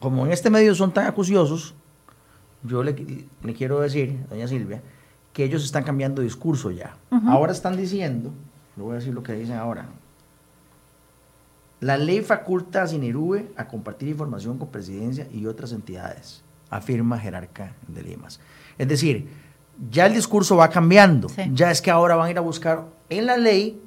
[0.00, 1.72] como en este medio son tan acuciosos,
[2.64, 2.96] yo le,
[3.56, 4.82] quiero decir, doña Silvia,
[5.32, 6.96] que ellos están cambiando discurso ya.
[7.28, 8.32] Ahora están diciendo,
[8.76, 9.86] le voy a decir lo que dicen ahora,
[11.80, 17.74] la ley faculta a Sinirube a compartir información con presidencia y otras entidades, afirma jerarca
[17.86, 18.40] de Limas.
[18.78, 19.28] Es decir,
[19.90, 21.28] ya el discurso va cambiando.
[21.52, 23.80] Ya es que ahora van a ir a buscar en la ley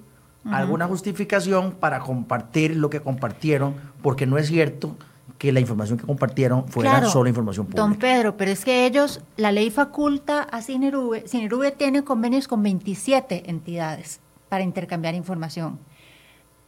[0.46, 4.96] alguna justificación para compartir lo que compartieron, porque no es cierto
[5.38, 7.82] que la información que compartieron fuera solo información pública.
[7.82, 12.62] Don Pedro, pero es que ellos, la ley faculta a Cinerube, Cinerube tiene convenios con
[12.62, 15.80] 27 entidades para intercambiar información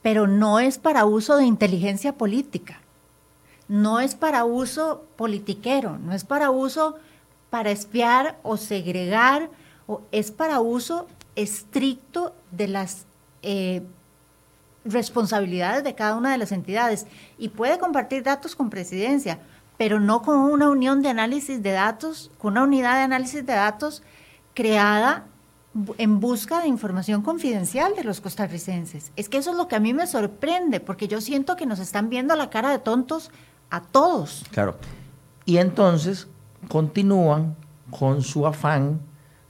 [0.01, 2.79] pero no es para uso de inteligencia política,
[3.67, 6.97] no es para uso politiquero, no es para uso
[7.49, 9.49] para espiar o segregar,
[9.87, 13.05] o es para uso estricto de las
[13.43, 13.83] eh,
[14.85, 17.05] responsabilidades de cada una de las entidades.
[17.37, 19.39] Y puede compartir datos con presidencia,
[19.77, 23.53] pero no con una unión de análisis de datos, con una unidad de análisis de
[23.53, 24.01] datos
[24.53, 25.25] creada
[25.97, 29.11] en busca de información confidencial de los costarricenses.
[29.15, 31.79] Es que eso es lo que a mí me sorprende, porque yo siento que nos
[31.79, 33.31] están viendo la cara de tontos
[33.69, 34.43] a todos.
[34.51, 34.75] Claro.
[35.45, 36.27] Y entonces
[36.67, 37.55] continúan
[37.89, 39.01] con su afán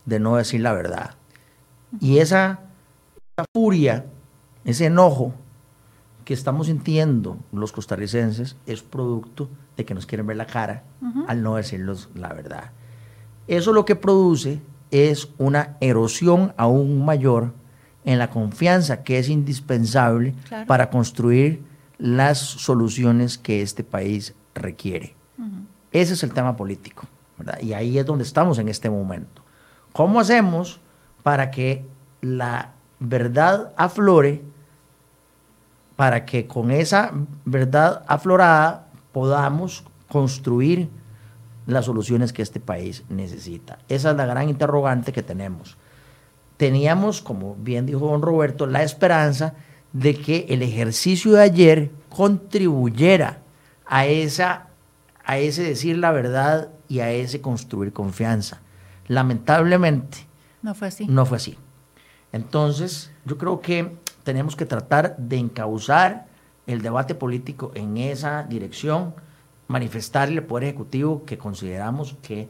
[0.06, 1.16] de no decir la verdad.
[2.00, 2.60] Y esa,
[3.54, 4.06] furia,
[4.64, 5.34] ese enojo
[6.24, 10.84] que estamos sintiendo los costarricenses es producto de que nos quieren ver la cara
[11.28, 12.72] al no decirnos la verdad.
[13.48, 17.54] Eso lo que produce es una erosión aún mayor
[18.04, 20.36] en la confianza que es indispensable
[20.68, 21.64] para construir
[21.98, 25.16] las soluciones que este país requiere.
[25.92, 27.04] Ese es el tema político,
[27.62, 29.44] Y ahí es donde estamos en este momento.
[29.94, 30.80] ¿Cómo hacemos
[31.24, 31.86] para que
[32.22, 34.42] la verdad aflore,
[35.96, 37.12] para que con esa
[37.46, 40.90] verdad aflorada podamos construir
[41.66, 43.80] las soluciones que este país necesita.
[43.88, 45.78] Esa es la gran interrogante que tenemos.
[46.58, 49.56] Teníamos, como bien dijo don Roberto, la esperanza
[49.94, 53.40] de que el ejercicio de ayer contribuyera
[53.86, 54.68] a, esa,
[55.26, 58.62] a ese decir la verdad y a ese construir confianza.
[59.08, 60.20] Lamentablemente,
[60.62, 61.08] no fue así.
[61.08, 61.58] No fue así.
[62.32, 66.28] Entonces, yo creo que tenemos que tratar de encauzar
[66.68, 69.14] el debate político en esa dirección
[69.72, 72.50] manifestarle al Poder Ejecutivo que consideramos que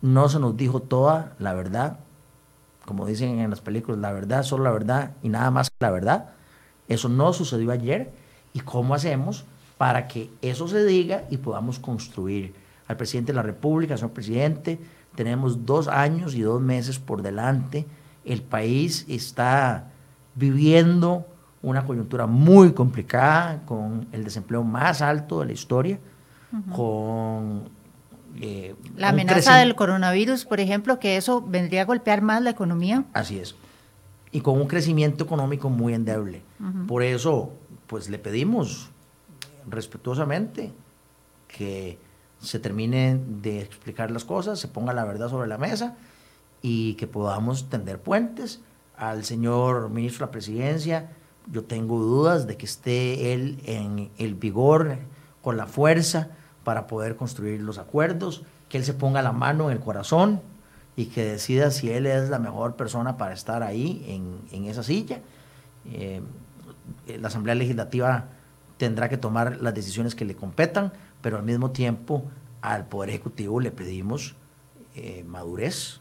[0.00, 1.98] no se nos dijo toda la verdad,
[2.84, 5.90] como dicen en las películas, la verdad, solo la verdad y nada más que la
[5.90, 6.30] verdad.
[6.88, 8.12] Eso no sucedió ayer.
[8.52, 9.44] ¿Y cómo hacemos
[9.78, 12.54] para que eso se diga y podamos construir?
[12.86, 14.78] Al presidente de la República, señor presidente,
[15.14, 17.86] tenemos dos años y dos meses por delante.
[18.24, 19.90] El país está
[20.34, 21.26] viviendo
[21.62, 25.98] una coyuntura muy complicada, con el desempleo más alto de la historia
[26.74, 27.68] con...
[28.40, 33.04] Eh, la amenaza del coronavirus, por ejemplo, que eso vendría a golpear más la economía.
[33.12, 33.54] Así es.
[34.32, 36.42] Y con un crecimiento económico muy endeble.
[36.88, 37.52] Por eso,
[37.86, 38.90] pues le pedimos
[39.68, 40.72] respetuosamente
[41.46, 41.98] que
[42.40, 45.96] se termine de explicar las cosas, se ponga la verdad sobre la mesa
[46.62, 48.60] y que podamos tender puentes.
[48.96, 51.10] Al señor ministro de la presidencia,
[51.50, 54.98] yo tengo dudas de que esté él en el vigor,
[55.42, 56.30] con la fuerza
[56.64, 60.40] para poder construir los acuerdos, que él se ponga la mano en el corazón
[60.96, 64.04] y que decida si él es la mejor persona para estar ahí
[64.50, 65.20] en, esa silla.
[65.86, 66.22] Eh,
[67.18, 68.26] la Asamblea Legislativa
[68.76, 72.24] tendrá que tomar las decisiones que le competan, pero al mismo tiempo
[72.60, 74.34] al Poder Ejecutivo le pedimos
[74.94, 76.00] eh, madurez,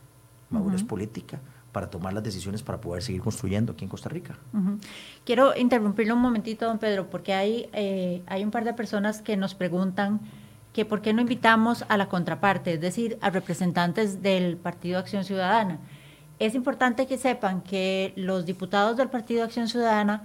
[0.49, 1.39] madurez política
[1.73, 4.37] para tomar las decisiones para poder seguir construyendo aquí en Costa Rica.
[5.25, 9.35] Quiero interrumpirle un momentito, don Pedro, porque hay, eh, hay un par de personas que
[9.35, 10.21] nos preguntan
[10.73, 15.23] que por qué no invitamos a la contraparte, es decir, a representantes del Partido Acción
[15.23, 15.79] Ciudadana.
[16.39, 20.23] Es importante que sepan que los diputados del Partido Acción Ciudadana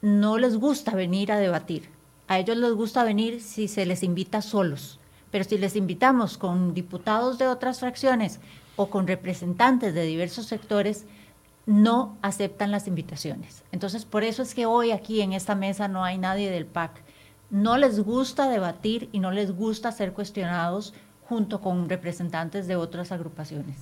[0.00, 1.90] no les gusta venir a debatir.
[2.28, 5.00] A ellos les gusta venir si se les invita solos.
[5.32, 8.38] Pero si les invitamos con diputados de otras fracciones
[8.76, 11.06] o con representantes de diversos sectores,
[11.66, 13.64] no aceptan las invitaciones.
[13.72, 17.02] Entonces, por eso es que hoy aquí en esta mesa no hay nadie del PAC
[17.50, 20.94] no les gusta debatir y no les gusta ser cuestionados
[21.28, 23.76] junto con representantes de otras agrupaciones.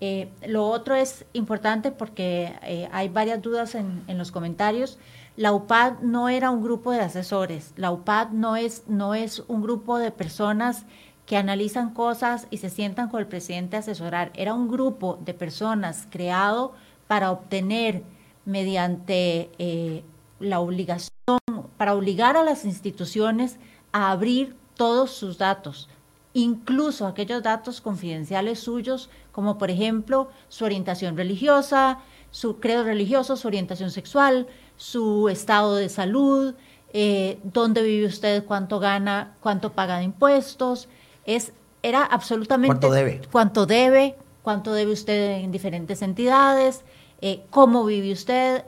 [0.00, 4.98] Eh, lo otro es importante porque eh, hay varias dudas en, los comentarios.
[5.36, 9.62] La UPAD no era un grupo de asesores, la UPAD no es, no es un
[9.62, 10.84] grupo de personas
[11.26, 14.30] que analizan cosas y se sientan con el presidente a asesorar.
[14.34, 16.74] Era un grupo de personas creado
[17.06, 18.02] para obtener
[18.44, 20.04] mediante eh,
[20.38, 21.38] la obligación
[21.84, 23.58] para obligar a las instituciones
[23.92, 25.90] a abrir todos sus datos,
[26.32, 31.98] incluso aquellos datos confidenciales suyos, como por ejemplo su orientación religiosa,
[32.30, 34.46] su credo religioso, su orientación sexual,
[34.78, 36.54] su estado de salud,
[36.94, 40.88] eh, dónde vive usted, cuánto gana, cuánto paga de impuestos.
[41.26, 42.68] Es, era absolutamente...
[42.78, 43.20] ¿Cuánto debe?
[43.30, 46.82] Cuánto debe, cuánto debe usted en diferentes entidades,
[47.26, 48.64] eh, cómo vive usted,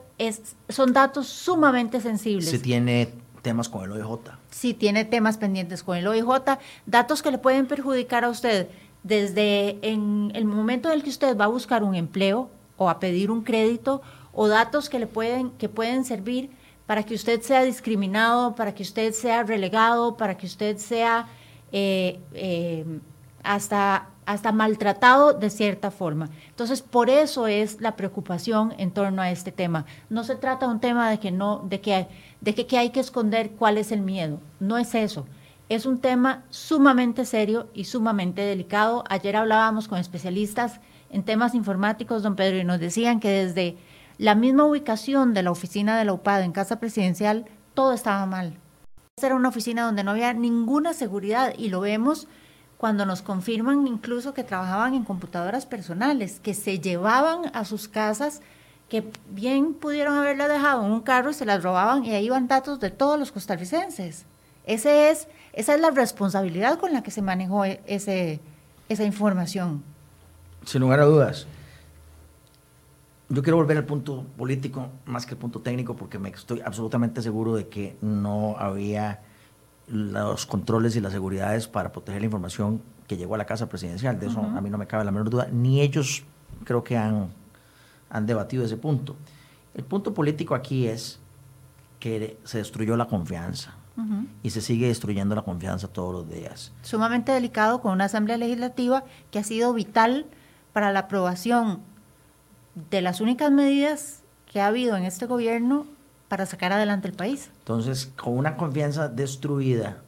[0.67, 2.49] son datos sumamente sensibles.
[2.49, 4.31] Si tiene temas con el OIJ.
[4.49, 8.67] Si tiene temas pendientes con el OIJ, datos que le pueden perjudicar a usted
[9.03, 12.99] desde en el momento en el que usted va a buscar un empleo o a
[12.99, 14.01] pedir un crédito
[14.33, 16.49] o datos que le pueden que pueden servir
[16.87, 21.27] para que usted sea discriminado, para que usted sea relegado, para que usted sea
[21.71, 22.85] eh, eh,
[23.43, 26.29] hasta hasta maltratado de cierta forma.
[26.49, 29.85] Entonces, por eso es la preocupación en torno a este tema.
[30.09, 32.07] No se trata un tema de que no, de que,
[32.41, 34.41] de que, que hay que esconder cuál es el miedo.
[34.59, 35.25] No es eso.
[35.69, 39.05] Es un tema sumamente serio y sumamente delicado.
[39.09, 43.77] Ayer hablábamos con especialistas en temas informáticos, don Pedro, y nos decían que desde
[44.17, 48.57] la misma ubicación de la oficina de la UPAD en Casa Presidencial, todo estaba mal.
[49.21, 52.27] Era una oficina donde no había ninguna seguridad y lo vemos
[52.77, 58.41] cuando nos confirman incluso que trabajaban en computadoras personales, que se llevaban a sus casas,
[58.87, 62.47] que bien pudieron haberla dejado en un carro y se las robaban y ahí iban
[62.47, 64.25] datos de todos los costarricenses.
[64.65, 68.39] Ese es, esa es la responsabilidad con la que se manejó e, ese,
[68.89, 69.83] esa información.
[70.65, 71.47] Sin lugar a dudas.
[73.29, 77.21] Yo quiero volver al punto político más que al punto técnico porque me estoy absolutamente
[77.21, 79.21] seguro de que no había
[79.87, 84.19] los controles y las seguridades para proteger la información que llegó a la casa presidencial.
[84.19, 85.47] De eso a mí no me cabe la menor duda.
[85.51, 86.23] Ni ellos
[86.65, 87.29] creo que han,
[88.09, 89.15] han debatido ese punto.
[89.73, 91.19] El punto político aquí es
[91.99, 93.75] que se destruyó la confianza
[94.43, 96.71] y se sigue destruyendo la confianza todos los días.
[96.83, 100.27] Sumamente delicado con una Asamblea Legislativa que ha sido vital
[100.71, 101.81] para la aprobación
[102.91, 105.87] de las únicas medidas que ha habido en este gobierno
[106.27, 107.51] para sacar adelante el país.
[107.59, 110.01] Entonces, con una confianza destruida,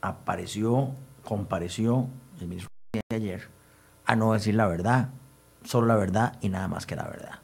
[0.00, 2.08] apareció, compareció
[2.40, 3.48] el ministro de ayer
[4.04, 5.10] a no decir la verdad,
[5.64, 7.38] solo la verdad y nada más que la verdad.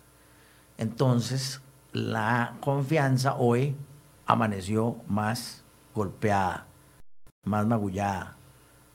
[0.79, 1.61] Entonces,
[1.93, 3.77] la confianza hoy
[4.27, 6.67] amaneció más golpeada,
[7.45, 8.37] más magullada,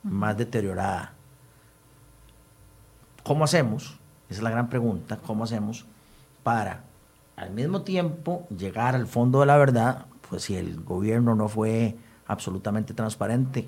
[0.04, 1.13] más deteriorada.
[3.24, 4.00] ¿Cómo hacemos?
[4.30, 5.17] Esa es la gran pregunta.
[5.17, 5.86] ¿Cómo hacemos
[6.44, 6.84] para
[7.36, 11.98] al mismo tiempo llegar al fondo de la verdad, pues si el gobierno no fue
[12.28, 13.67] absolutamente transparente,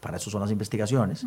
[0.00, 1.24] para eso son las investigaciones,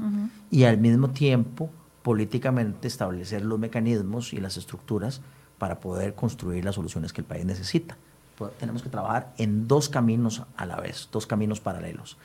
[0.52, 1.69] y al mismo tiempo
[2.04, 5.21] políticamente establecer los mecanismos y las estructuras
[5.58, 7.98] para poder construir las soluciones que el país necesita.
[8.38, 12.17] Pues, tenemos que trabajar en dos caminos a la vez, dos caminos paralelos.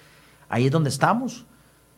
[0.49, 1.47] Ahí es donde estamos.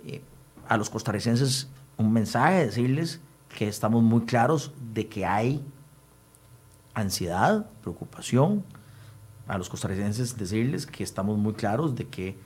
[0.05, 0.22] Eh,
[0.68, 3.20] a los costarricenses un mensaje, decirles
[3.57, 5.64] que estamos muy claros de que hay
[6.94, 8.64] ansiedad, preocupación.
[9.48, 12.38] A los costarricenses decirles que estamos muy claros de que,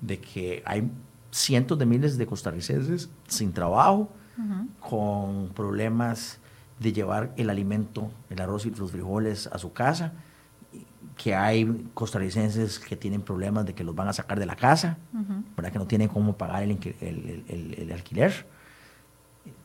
[0.00, 0.90] de que hay
[1.30, 4.08] cientos de miles de costarricenses sin trabajo,
[4.80, 6.38] con problemas
[6.78, 10.12] de llevar el alimento, el arroz y los frijoles a su casa,
[11.16, 14.98] que hay costarricenses que tienen problemas de que los van a sacar de la casa,
[15.72, 18.46] que no tienen cómo pagar el, el, alquiler.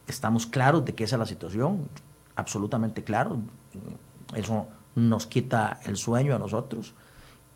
[0.08, 1.90] Estamos claros de que esa es la situación,
[2.36, 3.40] absolutamente claros.
[4.36, 6.94] Eso nos quita el sueño a nosotros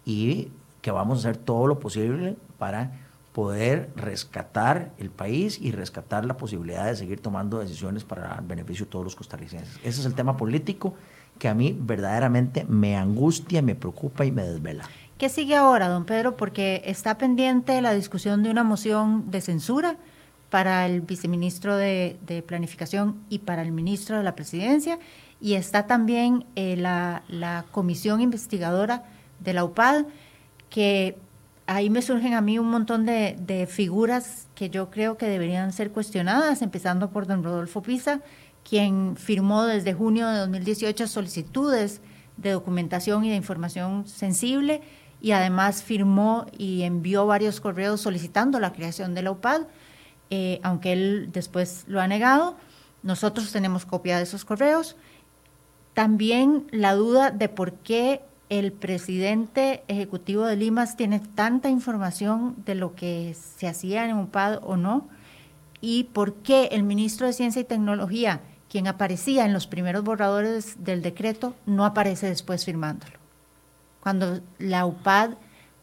[0.06, 0.50] y
[0.82, 2.92] que vamos a hacer todo lo posible para
[3.34, 8.86] poder rescatar el país y rescatar la posibilidad de seguir tomando decisiones para el beneficio
[8.86, 9.76] de todos los costarricenses.
[9.84, 10.94] Ese es el tema político
[11.38, 14.86] que a mí verdaderamente me angustia, me preocupa y me desvela.
[15.18, 16.38] ¿Qué sigue ahora, don Pedro?
[16.38, 19.98] Porque está pendiente la discusión de una moción de censura
[20.50, 24.98] para el viceministro de, de Planificación y para el ministro de la Presidencia
[25.46, 29.04] y está también eh, la, comisión investigadora
[29.40, 30.06] de la UPAD,
[30.72, 31.20] que
[31.68, 35.92] ahí me surgen a mí un montón de, figuras que yo creo que deberían ser
[35.92, 38.22] cuestionadas, empezando por don Rodolfo Pisa,
[38.68, 42.02] quien firmó desde junio de 2018 solicitudes
[42.38, 44.82] de documentación y de información sensible
[45.22, 49.68] y además firmó y envió varios correos solicitando la creación de la UPAD,
[50.32, 52.58] eh, aunque él después lo ha negado.
[53.04, 54.96] Nosotros tenemos copia de esos correos
[55.96, 62.76] también la duda de por qué el presidente ejecutivo de Limas tiene tanta información de
[62.76, 65.08] lo que se hacía en UPAD o no,
[65.80, 70.84] y por qué el ministro de Ciencia y Tecnología, quien aparecía en los primeros borradores
[70.84, 73.14] del decreto, no aparece después firmándolo.
[74.02, 75.32] Cuando la UPAD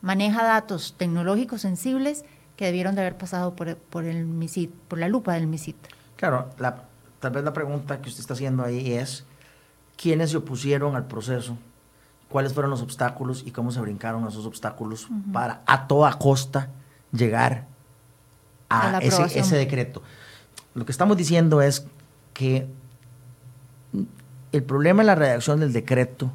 [0.02, 2.24] maneja datos tecnológicos sensibles
[2.56, 5.76] que debieron de haber pasado por, por, el MISIT, por la lupa del MISIT.
[6.16, 6.50] Claro,
[7.18, 9.24] tal vez la pregunta que usted está haciendo ahí es,
[9.96, 11.56] quiénes se opusieron al proceso,
[12.28, 16.68] cuáles fueron los obstáculos y cómo se brincaron esos obstáculos para a toda costa
[17.12, 17.66] llegar
[18.68, 20.02] a, ese, ese, decreto.
[20.74, 21.86] Lo que estamos diciendo es
[22.32, 22.66] que
[24.52, 26.30] el problema en la redacción del decreto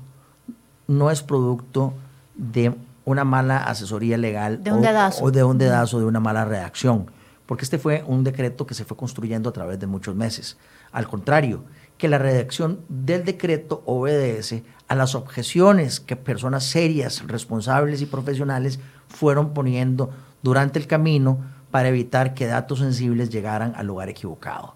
[0.88, 1.94] no es producto
[2.36, 6.46] de una mala asesoría legal de un o, o, de un dedazo, de una mala
[6.46, 7.10] redacción,
[7.46, 10.58] porque este fue un decreto que se fue construyendo a través de muchos meses.
[10.92, 11.64] Al contrario,
[11.98, 18.80] que la redacción del decreto obedece a las objeciones que personas serias, responsables y profesionales
[19.08, 21.40] fueron poniendo durante el camino
[21.72, 24.76] para evitar que datos sensibles llegaran al lugar equivocado.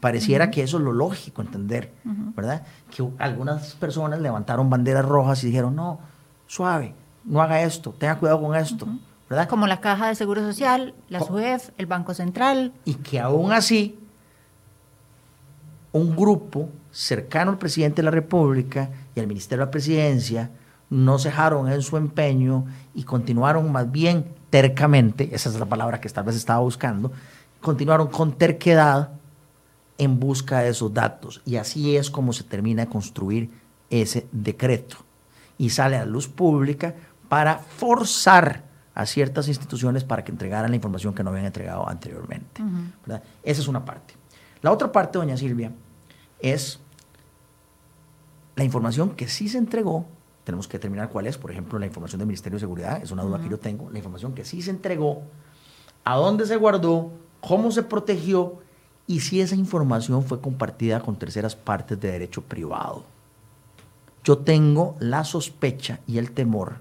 [0.00, 2.62] Pareciera que eso es lo lógico entender, ¿verdad?
[2.90, 5.98] Que algunas personas levantaron banderas rojas y dijeron, no,
[6.46, 8.86] suave, no haga esto, tenga cuidado con esto,
[9.28, 9.48] ¿verdad?
[9.48, 12.72] Como la Caja de Seguro Social, la SUEF, el Banco Central.
[12.84, 13.98] Y que aún así,
[15.98, 20.50] un grupo cercano al presidente de la República y al Ministerio de la Presidencia
[20.90, 26.08] no cejaron en su empeño y continuaron más bien tercamente, esa es la palabra que
[26.08, 27.12] tal vez estaba buscando,
[27.60, 29.10] continuaron con terquedad
[29.98, 31.42] en busca de esos datos.
[31.44, 33.50] Y así es como se termina de construir
[33.90, 34.96] ese decreto.
[35.58, 36.94] Y sale a la luz pública
[37.28, 38.62] para forzar
[38.94, 42.62] a ciertas instituciones para que entregaran la información que no habían entregado anteriormente.
[43.42, 44.14] Esa es una parte.
[44.62, 45.72] La otra parte, doña Silvia,
[46.40, 46.80] es
[48.56, 50.06] la información que sí se entregó.
[50.44, 53.22] Tenemos que determinar cuál es, por ejemplo, la información del Ministerio de Seguridad, es una
[53.22, 53.90] duda que yo tengo.
[53.90, 55.22] La información que sí se entregó,
[56.04, 57.10] a dónde se guardó,
[57.40, 58.58] cómo se protegió
[59.06, 63.04] y si esa información fue compartida con terceras partes de derecho privado.
[64.24, 66.76] Yo tengo la sospecha y el temor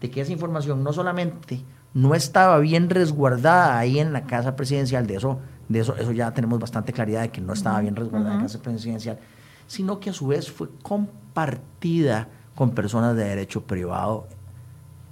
[0.00, 1.62] de que esa información no solamente
[1.94, 6.32] no estaba bien resguardada ahí en la casa presidencial, de eso, de eso, eso ya
[6.32, 9.18] tenemos bastante claridad de que no estaba bien resguardada en la casa presidencial,
[9.66, 14.26] sino que a su vez fue compartida con personas de derecho privado,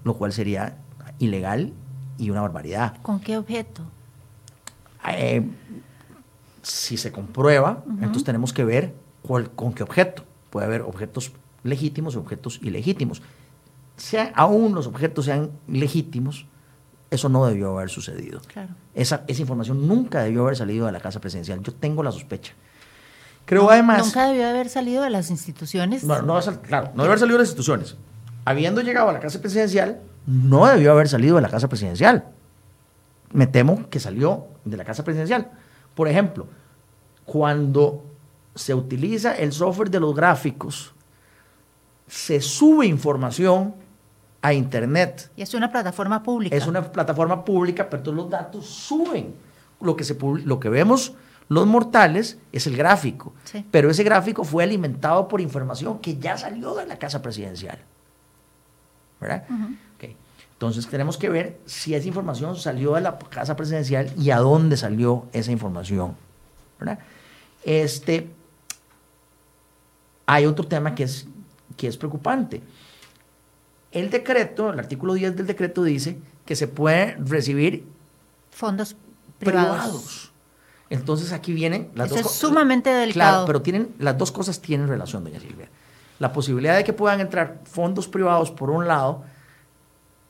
[0.05, 0.79] lo cual sería
[1.19, 1.73] ilegal
[2.19, 2.97] y una barbaridad.
[3.03, 3.83] ¿Con qué objeto?
[5.09, 5.47] Eh,
[6.63, 8.95] si se comprueba, entonces tenemos que ver
[9.55, 10.25] con qué objeto.
[10.51, 11.33] Puede haber objetos
[11.63, 13.23] legítimos y objetos ilegítimos.
[13.97, 16.47] Sea, aún los objetos sean legítimos,
[17.11, 18.41] eso no debió haber sucedido.
[18.95, 21.63] Esa, esa información nunca debió haber salido de la Casa Presidencial.
[21.63, 22.53] Yo tengo la sospecha.
[23.45, 24.05] Creo además...
[24.05, 26.03] Nunca debió haber salido de las instituciones.
[26.03, 27.97] No, no, claro, no debió haber salido de las instituciones.
[28.45, 32.27] Habiendo llegado a la Casa Presidencial, no debió haber salido de la Casa Presidencial.
[33.33, 35.51] Me temo que salió de la Casa Presidencial.
[35.95, 36.49] Por ejemplo,
[37.25, 38.05] cuando
[38.55, 40.95] se utiliza el software de los gráficos,
[42.09, 43.75] se sube información
[44.47, 45.31] a Internet.
[45.37, 46.55] Y es una plataforma pública.
[46.55, 49.35] Es una plataforma pública, pero todos los datos suben.
[49.81, 51.15] Lo que, se, lo que vemos
[51.49, 53.35] los mortales es el gráfico,
[53.71, 57.79] pero ese gráfico fue alimentado por información que ya salió de la Casa Presidencial.
[59.21, 59.45] ¿Verdad?
[60.53, 64.77] Entonces tenemos que ver si esa información salió de la Casa Presidencial y a dónde
[64.77, 66.17] salió esa información.
[67.65, 68.31] Este,
[70.25, 71.27] hay otro tema que es,
[71.77, 72.63] que es preocupante.
[73.97, 77.87] El decreto, el artículo 10 del decreto dice que se puede recibir
[78.51, 78.95] fondos
[79.39, 80.33] privados.
[80.91, 83.31] Entonces aquí vienen las Eso dos es sumamente delicado.
[83.31, 85.71] Claro, pero tienen, las dos cosas tienen relación, doña Silvia.
[86.19, 89.25] La posibilidad de que puedan entrar fondos privados por un lado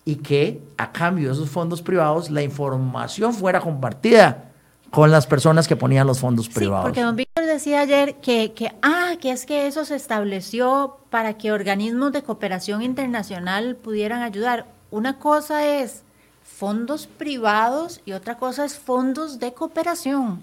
[0.05, 4.46] y que a cambio de esos fondos privados la información fuera compartida
[4.91, 6.84] con las personas que ponían los fondos privados.
[6.84, 10.99] Sí, porque don Víctor decía ayer que, que, ah, que es que eso se estableció
[11.11, 14.66] para que organismos de cooperación internacional pudieran ayudar.
[14.91, 16.03] Una cosa es
[16.43, 20.41] fondos privados y otra cosa es fondos de cooperación.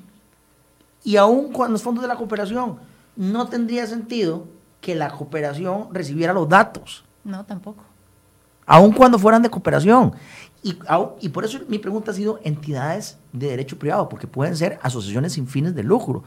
[1.03, 2.79] Y aún con los fondos de la cooperación,
[3.15, 4.45] no tendría sentido
[4.81, 7.03] que la cooperación recibiera los datos.
[7.23, 7.83] No, tampoco
[8.65, 10.13] aun cuando fueran de cooperación.
[10.65, 10.79] Y,
[11.19, 15.33] y, por eso mi pregunta ha sido entidades de derecho privado, porque pueden ser asociaciones
[15.33, 16.23] sin fines de lucro.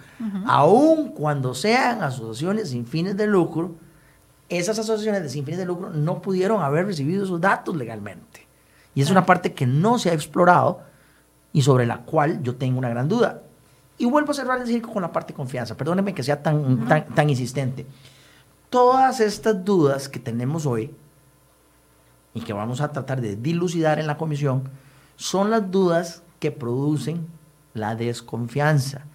[0.46, 3.76] Aun cuando sean asociaciones sin fines de lucro,
[4.50, 8.46] esas asociaciones de sin fines de lucro no pudieron haber recibido esos datos legalmente.
[8.94, 10.80] Y es una parte que no se ha explorado
[11.54, 13.42] y sobre la cual yo tengo una gran duda.
[13.96, 15.78] Y vuelvo a cerrar el circo con la parte de confianza.
[15.78, 17.86] Perdónenme que sea tan, tan, tan insistente.
[18.68, 20.94] Todas estas dudas que tenemos hoy
[22.36, 24.64] y que vamos a tratar de dilucidar en la comisión
[25.16, 27.26] son las dudas que producen
[27.72, 29.06] la desconfianza.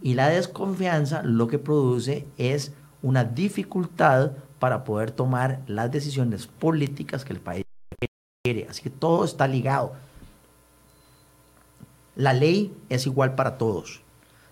[0.00, 2.72] Y la desconfianza lo que produce es
[3.02, 7.64] una dificultad para poder tomar las decisiones políticas que el país
[8.44, 8.68] quiere.
[8.70, 9.94] Así que todo está ligado.
[12.14, 14.02] La ley es igual para todos.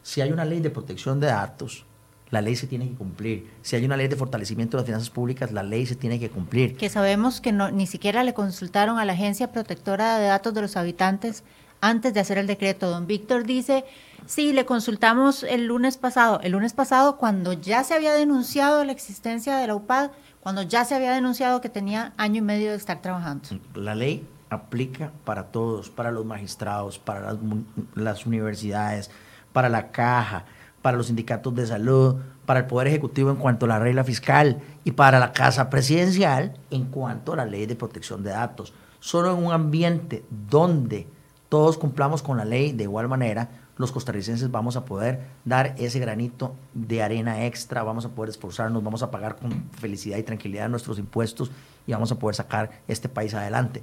[0.03, 1.87] Si hay una ley de protección de datos,
[2.31, 3.51] la ley se tiene que cumplir.
[3.62, 6.31] Si hay una ley de fortalecimiento de las finanzas públicas, la ley se tiene que
[6.31, 6.77] cumplir.
[6.77, 10.62] Que sabemos que no, ni siquiera le consultaron a la Agencia Protectora de Datos de
[10.62, 11.45] los Habitantes
[11.81, 12.91] antes de hacer el decreto.
[12.91, 13.85] Don Víctor dice,
[14.27, 16.41] sí, le consultamos el lunes pasado.
[16.43, 20.11] El lunes pasado, cuando ya se había denunciado la existencia de la UPAD,
[20.41, 23.49] cuando ya se había denunciado que tenía año y medio de estar trabajando.
[23.74, 27.39] La ley aplica para todos, para los magistrados, para las,
[27.95, 29.11] las universidades,
[29.53, 30.45] para la caja,
[30.87, 32.14] para los sindicatos de salud,
[32.45, 36.55] para el Poder Ejecutivo en cuanto a la regla fiscal y para la Casa Presidencial
[36.70, 38.72] en cuanto a la ley de protección de datos.
[39.01, 41.09] Solo en un ambiente donde
[41.49, 45.99] todos cumplamos con la ley de igual manera, los costarricenses vamos a poder dar ese
[45.99, 50.68] granito de arena extra, vamos a poder esforzarnos, vamos a pagar con felicidad y tranquilidad
[50.68, 51.51] nuestros impuestos
[51.84, 53.82] y vamos a poder sacar este país adelante.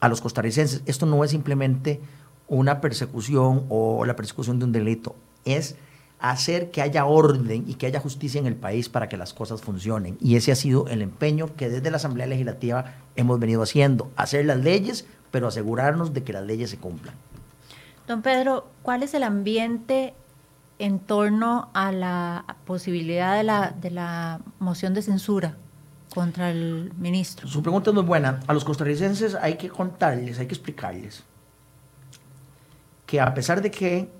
[0.00, 2.02] A los costarricenses, esto no es simplemente
[2.46, 5.16] una persecución o la persecución de un delito,
[5.46, 5.76] es
[6.18, 9.60] hacer que haya orden y que haya justicia en el país para que las cosas
[9.60, 10.16] funcionen.
[10.20, 14.46] Y ese ha sido el empeño que desde la Asamblea Legislativa hemos venido haciendo, hacer
[14.46, 17.14] las leyes, pero asegurarnos de que las leyes se cumplan.
[18.06, 20.14] Don Pedro, ¿cuál es el ambiente
[20.78, 25.56] en torno a la posibilidad de la, de la moción de censura
[26.14, 27.48] contra el ministro?
[27.48, 28.40] Su pregunta es muy buena.
[28.46, 31.24] A los costarricenses hay que contarles, hay que explicarles
[33.06, 34.10] que a pesar de que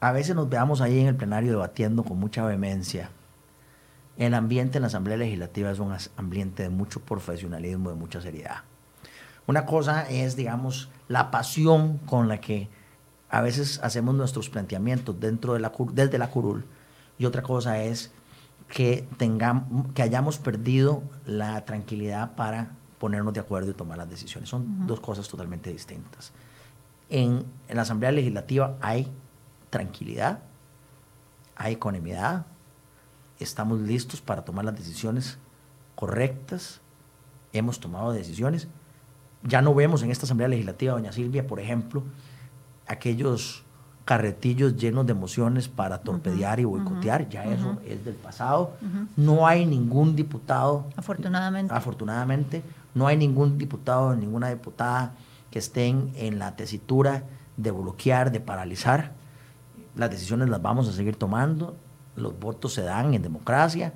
[0.00, 3.10] a veces nos veamos ahí en el plenario debatiendo con mucha vehemencia,
[4.16, 8.62] el ambiente en la Asamblea Legislativa es un ambiente de mucho profesionalismo, de mucha seriedad.
[9.46, 12.68] Una cosa es, digamos, la pasión con la que
[13.28, 16.64] a veces hacemos nuestros planteamientos dentro de la, desde la curul
[17.18, 18.10] y otra cosa es
[18.68, 24.48] que, tengamos, que hayamos perdido la tranquilidad para ponernos de acuerdo y tomar las decisiones.
[24.48, 26.32] Son dos cosas totalmente distintas.
[27.08, 29.12] En, en, la Asamblea Legislativa hay
[29.76, 30.38] tranquilidad,
[31.54, 32.46] hay economidad,
[33.38, 35.36] estamos listos para tomar las decisiones
[35.94, 36.80] correctas,
[37.52, 38.68] hemos tomado decisiones.
[39.42, 42.02] Ya no vemos en esta Asamblea Legislativa, doña Silvia, por ejemplo,
[42.86, 43.64] aquellos
[44.06, 48.72] carretillos llenos de emociones para torpedear y boicotear, ya eso es del pasado.
[49.14, 51.74] No hay ningún diputado, afortunadamente.
[51.74, 52.62] afortunadamente,
[52.94, 55.12] no hay ningún diputado, ninguna diputada
[55.50, 57.24] que estén en la tesitura
[57.58, 59.12] de bloquear, de paralizar.
[59.96, 61.76] Las decisiones las vamos a seguir tomando,
[62.14, 63.92] los votos se dan en democracia,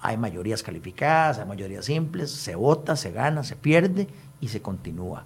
[0.00, 4.08] hay mayorías calificadas, hay mayorías simples, se vota, se gana, se pierde
[4.40, 5.24] y se continúa.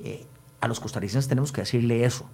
[0.00, 0.26] Eh,
[0.60, 2.26] a los costarricenses tenemos que decirle eso,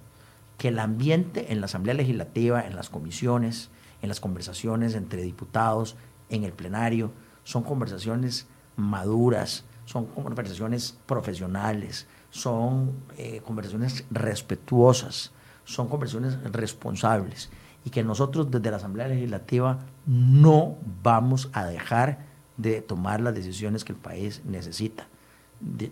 [0.58, 3.70] que el ambiente en la Asamblea Legislativa, en las comisiones,
[4.02, 5.96] en las conversaciones entre diputados,
[6.28, 7.10] en el plenario,
[7.42, 15.32] son conversaciones maduras, son conversaciones profesionales, son eh, conversaciones respetuosas,
[15.64, 17.50] son conversaciones responsables
[17.84, 22.18] y que nosotros desde la Asamblea Legislativa no vamos a dejar
[22.56, 25.06] de tomar las decisiones que el país necesita.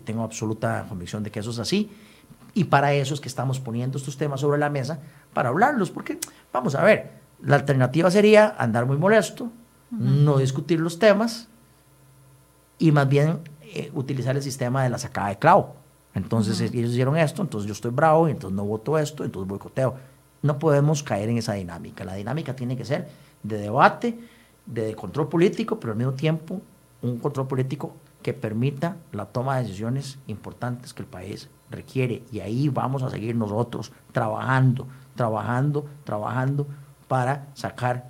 [0.03, 1.91] tengo absoluta convicción de que eso es así
[2.53, 4.99] y para eso es que estamos poniendo estos temas sobre la mesa
[5.33, 6.19] para hablarlos, porque
[6.51, 7.11] vamos a ver,
[7.41, 9.51] la alternativa sería andar muy molesto,
[9.91, 11.47] no discutir los temas
[12.79, 15.75] y más bien eh, utilizar el sistema de la sacada de clavo.
[16.15, 19.95] Entonces ellos hicieron esto, entonces yo estoy bravo, y entonces no voto esto, entonces boicoteo.
[20.41, 22.03] No podemos caer en esa dinámica.
[22.03, 23.09] La dinámica tiene que ser
[23.41, 24.19] de debate,
[24.65, 26.61] de control político, pero al mismo tiempo
[27.01, 32.23] un control político que permita la toma de decisiones importantes que el país requiere.
[32.31, 36.67] Y ahí vamos a seguir nosotros trabajando, trabajando, trabajando
[37.07, 38.09] para sacar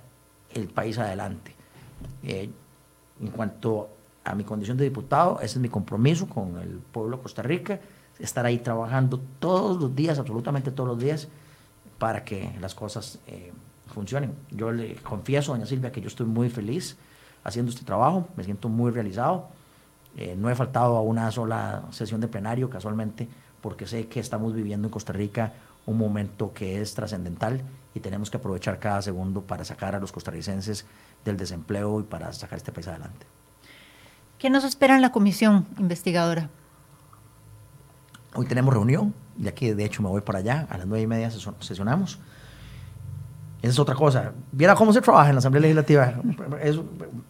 [0.52, 1.54] el país adelante.
[2.22, 2.50] Eh,
[3.20, 3.88] en cuanto
[4.24, 7.80] a mi condición de diputado, ese es mi compromiso con el pueblo de Costa Rica,
[8.18, 11.28] estar ahí trabajando todos los días, absolutamente todos los días,
[11.98, 13.52] para que las cosas eh,
[13.86, 14.34] funcionen.
[14.50, 16.96] Yo le confieso, doña Silvia, que yo estoy muy feliz
[17.44, 19.48] haciendo este trabajo, me siento muy realizado.
[20.16, 23.28] Eh, no he faltado a una sola sesión de plenario, casualmente
[23.60, 25.54] porque sé que estamos viviendo en Costa Rica
[25.86, 27.62] un momento que es trascendental
[27.94, 30.84] y tenemos que aprovechar cada segundo para sacar a los costarricenses
[31.24, 33.24] del desempleo y para sacar este país adelante.
[34.44, 36.50] ¿Qué nos espera en la comisión investigadora?
[38.34, 41.06] Hoy tenemos reunión, ya que de hecho me voy para allá, a las nueve y
[41.06, 42.18] media sesionamos.
[43.62, 44.34] Esa es otra cosa.
[44.52, 46.20] Viera cómo se trabaja en la Asamblea Legislativa.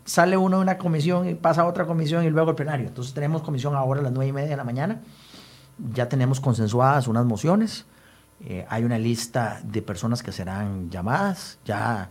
[0.05, 2.89] sale uno de una comisión y pasa a otra comisión y luego el plenario.
[2.89, 5.01] Entonces tenemos comisión ahora a las nueve y media de la mañana
[5.95, 7.87] ya tenemos consensuadas unas mociones,
[8.41, 12.11] eh, hay una lista de personas que serán llamadas, ya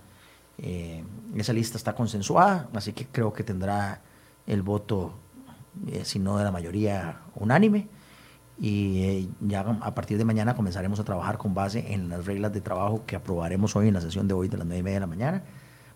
[0.57, 1.03] eh,
[1.35, 3.99] esa lista está consensuada, así que creo que tendrá
[4.47, 5.13] el voto,
[5.87, 7.87] eh, si no de la mayoría, unánime.
[8.59, 12.61] Y ya a partir de mañana comenzaremos a trabajar con base en las reglas de
[12.61, 15.01] trabajo que aprobaremos hoy en la sesión de hoy de las nueve y media de
[15.01, 15.43] la mañana.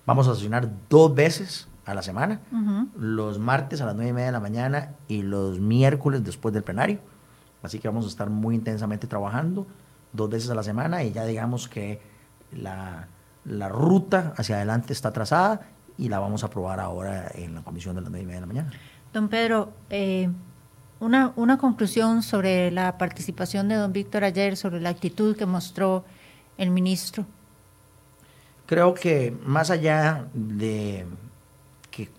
[0.05, 2.41] Vamos a sesionar dos veces a la semana,
[2.97, 6.63] los martes a las nueve y media de la mañana y los miércoles después del
[6.63, 6.99] plenario
[7.63, 9.67] Así que vamos a estar muy intensamente trabajando
[10.13, 11.99] dos veces a la semana y ya digamos que
[12.51, 13.07] la,
[13.69, 15.61] ruta hacia adelante está trazada
[15.97, 18.41] y la vamos a aprobar ahora en la comisión de las 9 y media de
[18.41, 18.71] la mañana.
[19.13, 20.29] Don Pedro, eh,
[20.99, 26.05] una, una conclusión sobre la participación de don Víctor ayer, sobre la actitud que mostró
[26.57, 27.25] el ministro.
[28.65, 31.05] Creo que más allá de
[31.89, 32.09] que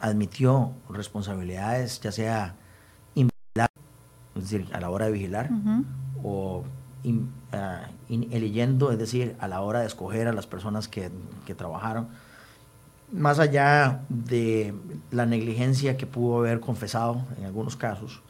[0.00, 2.56] admitió responsabilidades, ya sea
[4.34, 5.50] es decir, a la hora de vigilar,
[6.22, 6.64] o
[7.52, 11.10] ah, eligiendo, es decir, a la hora de escoger a las personas que,
[11.44, 12.08] que trabajaron,
[13.12, 14.74] más allá de
[15.10, 18.22] la negligencia que pudo haber confesado en algunos casos,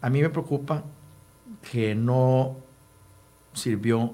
[0.00, 0.84] a mí me preocupa
[1.70, 2.56] que no
[3.54, 4.12] sirvió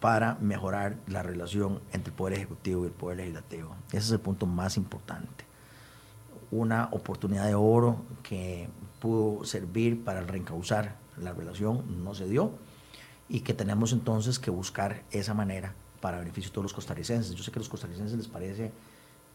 [0.00, 3.74] para mejorar la relación entre el Poder Ejecutivo y el Poder Legislativo.
[3.88, 5.44] Ese es el punto más importante.
[6.50, 8.68] Una oportunidad de oro que
[9.00, 12.52] pudo servir para reencauzar la relación no se dio
[13.28, 17.34] y que tenemos entonces que buscar esa manera para beneficio de todos los costarricenses.
[17.34, 18.70] Yo sé que a los costarricenses les parece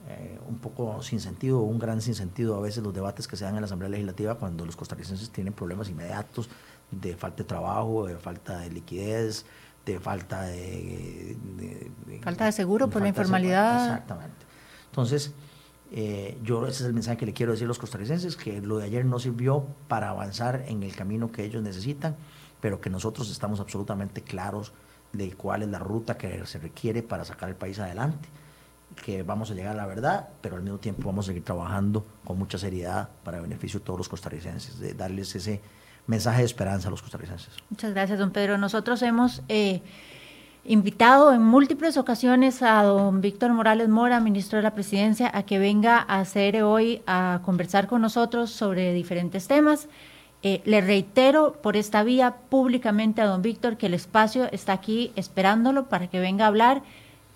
[0.07, 3.55] eh, un poco sin sentido, un gran sinsentido a veces los debates que se dan
[3.55, 6.49] en la Asamblea Legislativa cuando los costarricenses tienen problemas inmediatos
[6.89, 9.45] de falta de trabajo, de falta de liquidez,
[9.85, 11.37] de falta de...
[12.23, 13.85] falta de seguro por la informalidad.
[13.85, 14.45] exactamente.
[14.87, 15.33] Entonces,
[15.91, 18.79] eh, yo ese es el mensaje que le quiero decir a los costarricenses, que lo
[18.79, 22.15] de ayer no sirvió para avanzar en el camino que ellos necesitan,
[22.59, 24.73] pero que nosotros estamos absolutamente claros
[25.13, 28.29] de cuál es la ruta que se requiere para sacar el país adelante
[29.03, 32.05] que vamos a llegar a la verdad, pero al mismo tiempo vamos a seguir trabajando
[32.23, 35.61] con mucha seriedad para beneficio de todos los costarricenses, de darles ese
[36.07, 37.53] mensaje de esperanza a los costarricenses.
[37.69, 38.57] Muchas gracias, don Pedro.
[38.57, 39.81] Nosotros hemos eh,
[40.65, 45.59] invitado en múltiples ocasiones a don Víctor Morales Mora, ministro de la Presidencia, a que
[45.59, 49.87] venga a hacer hoy a conversar con nosotros sobre diferentes temas.
[50.43, 55.11] Eh, le reitero por esta vía públicamente a don Víctor que el espacio está aquí
[55.15, 56.81] esperándolo para que venga a hablar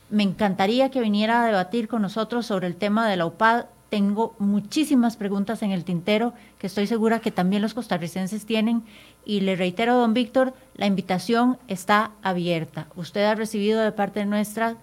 [0.10, 3.66] me encantaría que viniera a debatir con nosotros sobre el tema de la UPAD.
[3.90, 8.84] Tengo muchísimas preguntas en el tintero que estoy segura que también los costarricenses tienen.
[9.26, 12.88] Y le reitero, don Víctor, la invitación está abierta.
[12.96, 14.78] Usted ha recibido de parte nuestra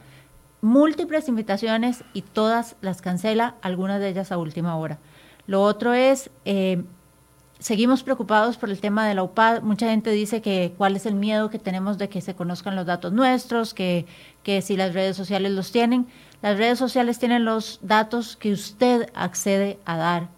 [0.62, 4.98] múltiples invitaciones y todas las cancela, algunas de ellas a última hora.
[5.46, 6.84] Lo otro es, eh,
[7.58, 9.62] seguimos preocupados por el tema de la UPAD.
[9.62, 12.86] Mucha gente dice que cuál es el miedo que tenemos de que se conozcan los
[12.86, 14.06] datos nuestros, que,
[14.43, 16.07] que si las redes sociales los tienen.
[16.43, 20.28] Las redes sociales tienen los datos que usted accede a dar.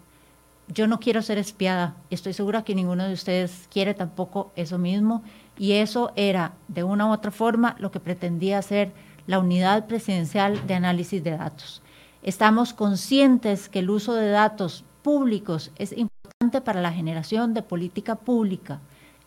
[0.68, 1.94] Yo no quiero ser espiada.
[2.10, 5.22] Estoy segura que ninguno de ustedes quiere tampoco eso mismo.
[5.58, 8.92] Y eso era, de una u otra forma, lo que pretendía hacer
[9.26, 11.82] la unidad presidencial de análisis de datos.
[12.22, 18.16] Estamos conscientes que el uso de datos públicos es importante para la generación de política
[18.16, 18.80] pública.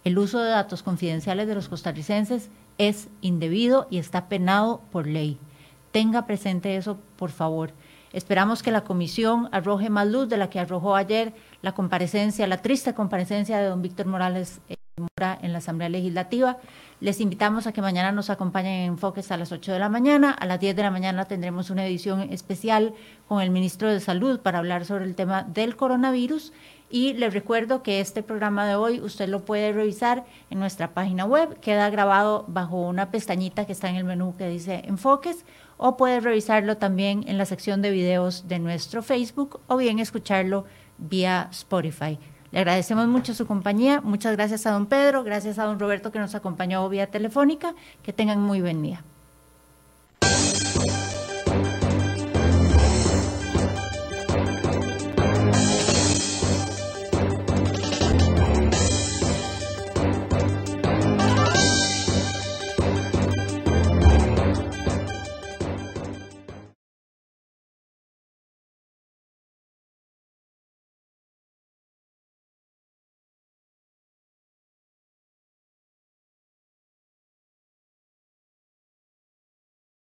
[0.03, 5.38] El uso de datos confidenciales de los costarricenses es indebido y está penado por ley.
[5.91, 7.71] Tenga presente eso, por favor.
[8.13, 12.61] Esperamos que la comisión arroje más luz de la que arrojó ayer la comparecencia, la
[12.61, 16.57] triste comparecencia de don Víctor Morales eh, Mora en la Asamblea Legislativa.
[16.99, 20.32] Les invitamos a que mañana nos acompañen en Enfoques a las 8 de la mañana.
[20.32, 22.95] A las 10 de la mañana tendremos una edición especial
[23.28, 26.53] con el ministro de Salud para hablar sobre el tema del coronavirus
[26.89, 31.25] y les recuerdo que este programa de hoy usted lo puede revisar en nuestra página
[31.25, 35.45] web, queda grabado bajo una pestañita que está en el menú que dice enfoques,
[35.77, 40.65] o puede revisarlo también en la sección de videos de nuestro Facebook o bien escucharlo
[40.97, 42.17] vía Spotify.
[42.51, 46.19] Le agradecemos mucho su compañía, muchas gracias a don Pedro, gracias a don Roberto que
[46.19, 49.03] nos acompañó vía telefónica, que tengan muy buen día.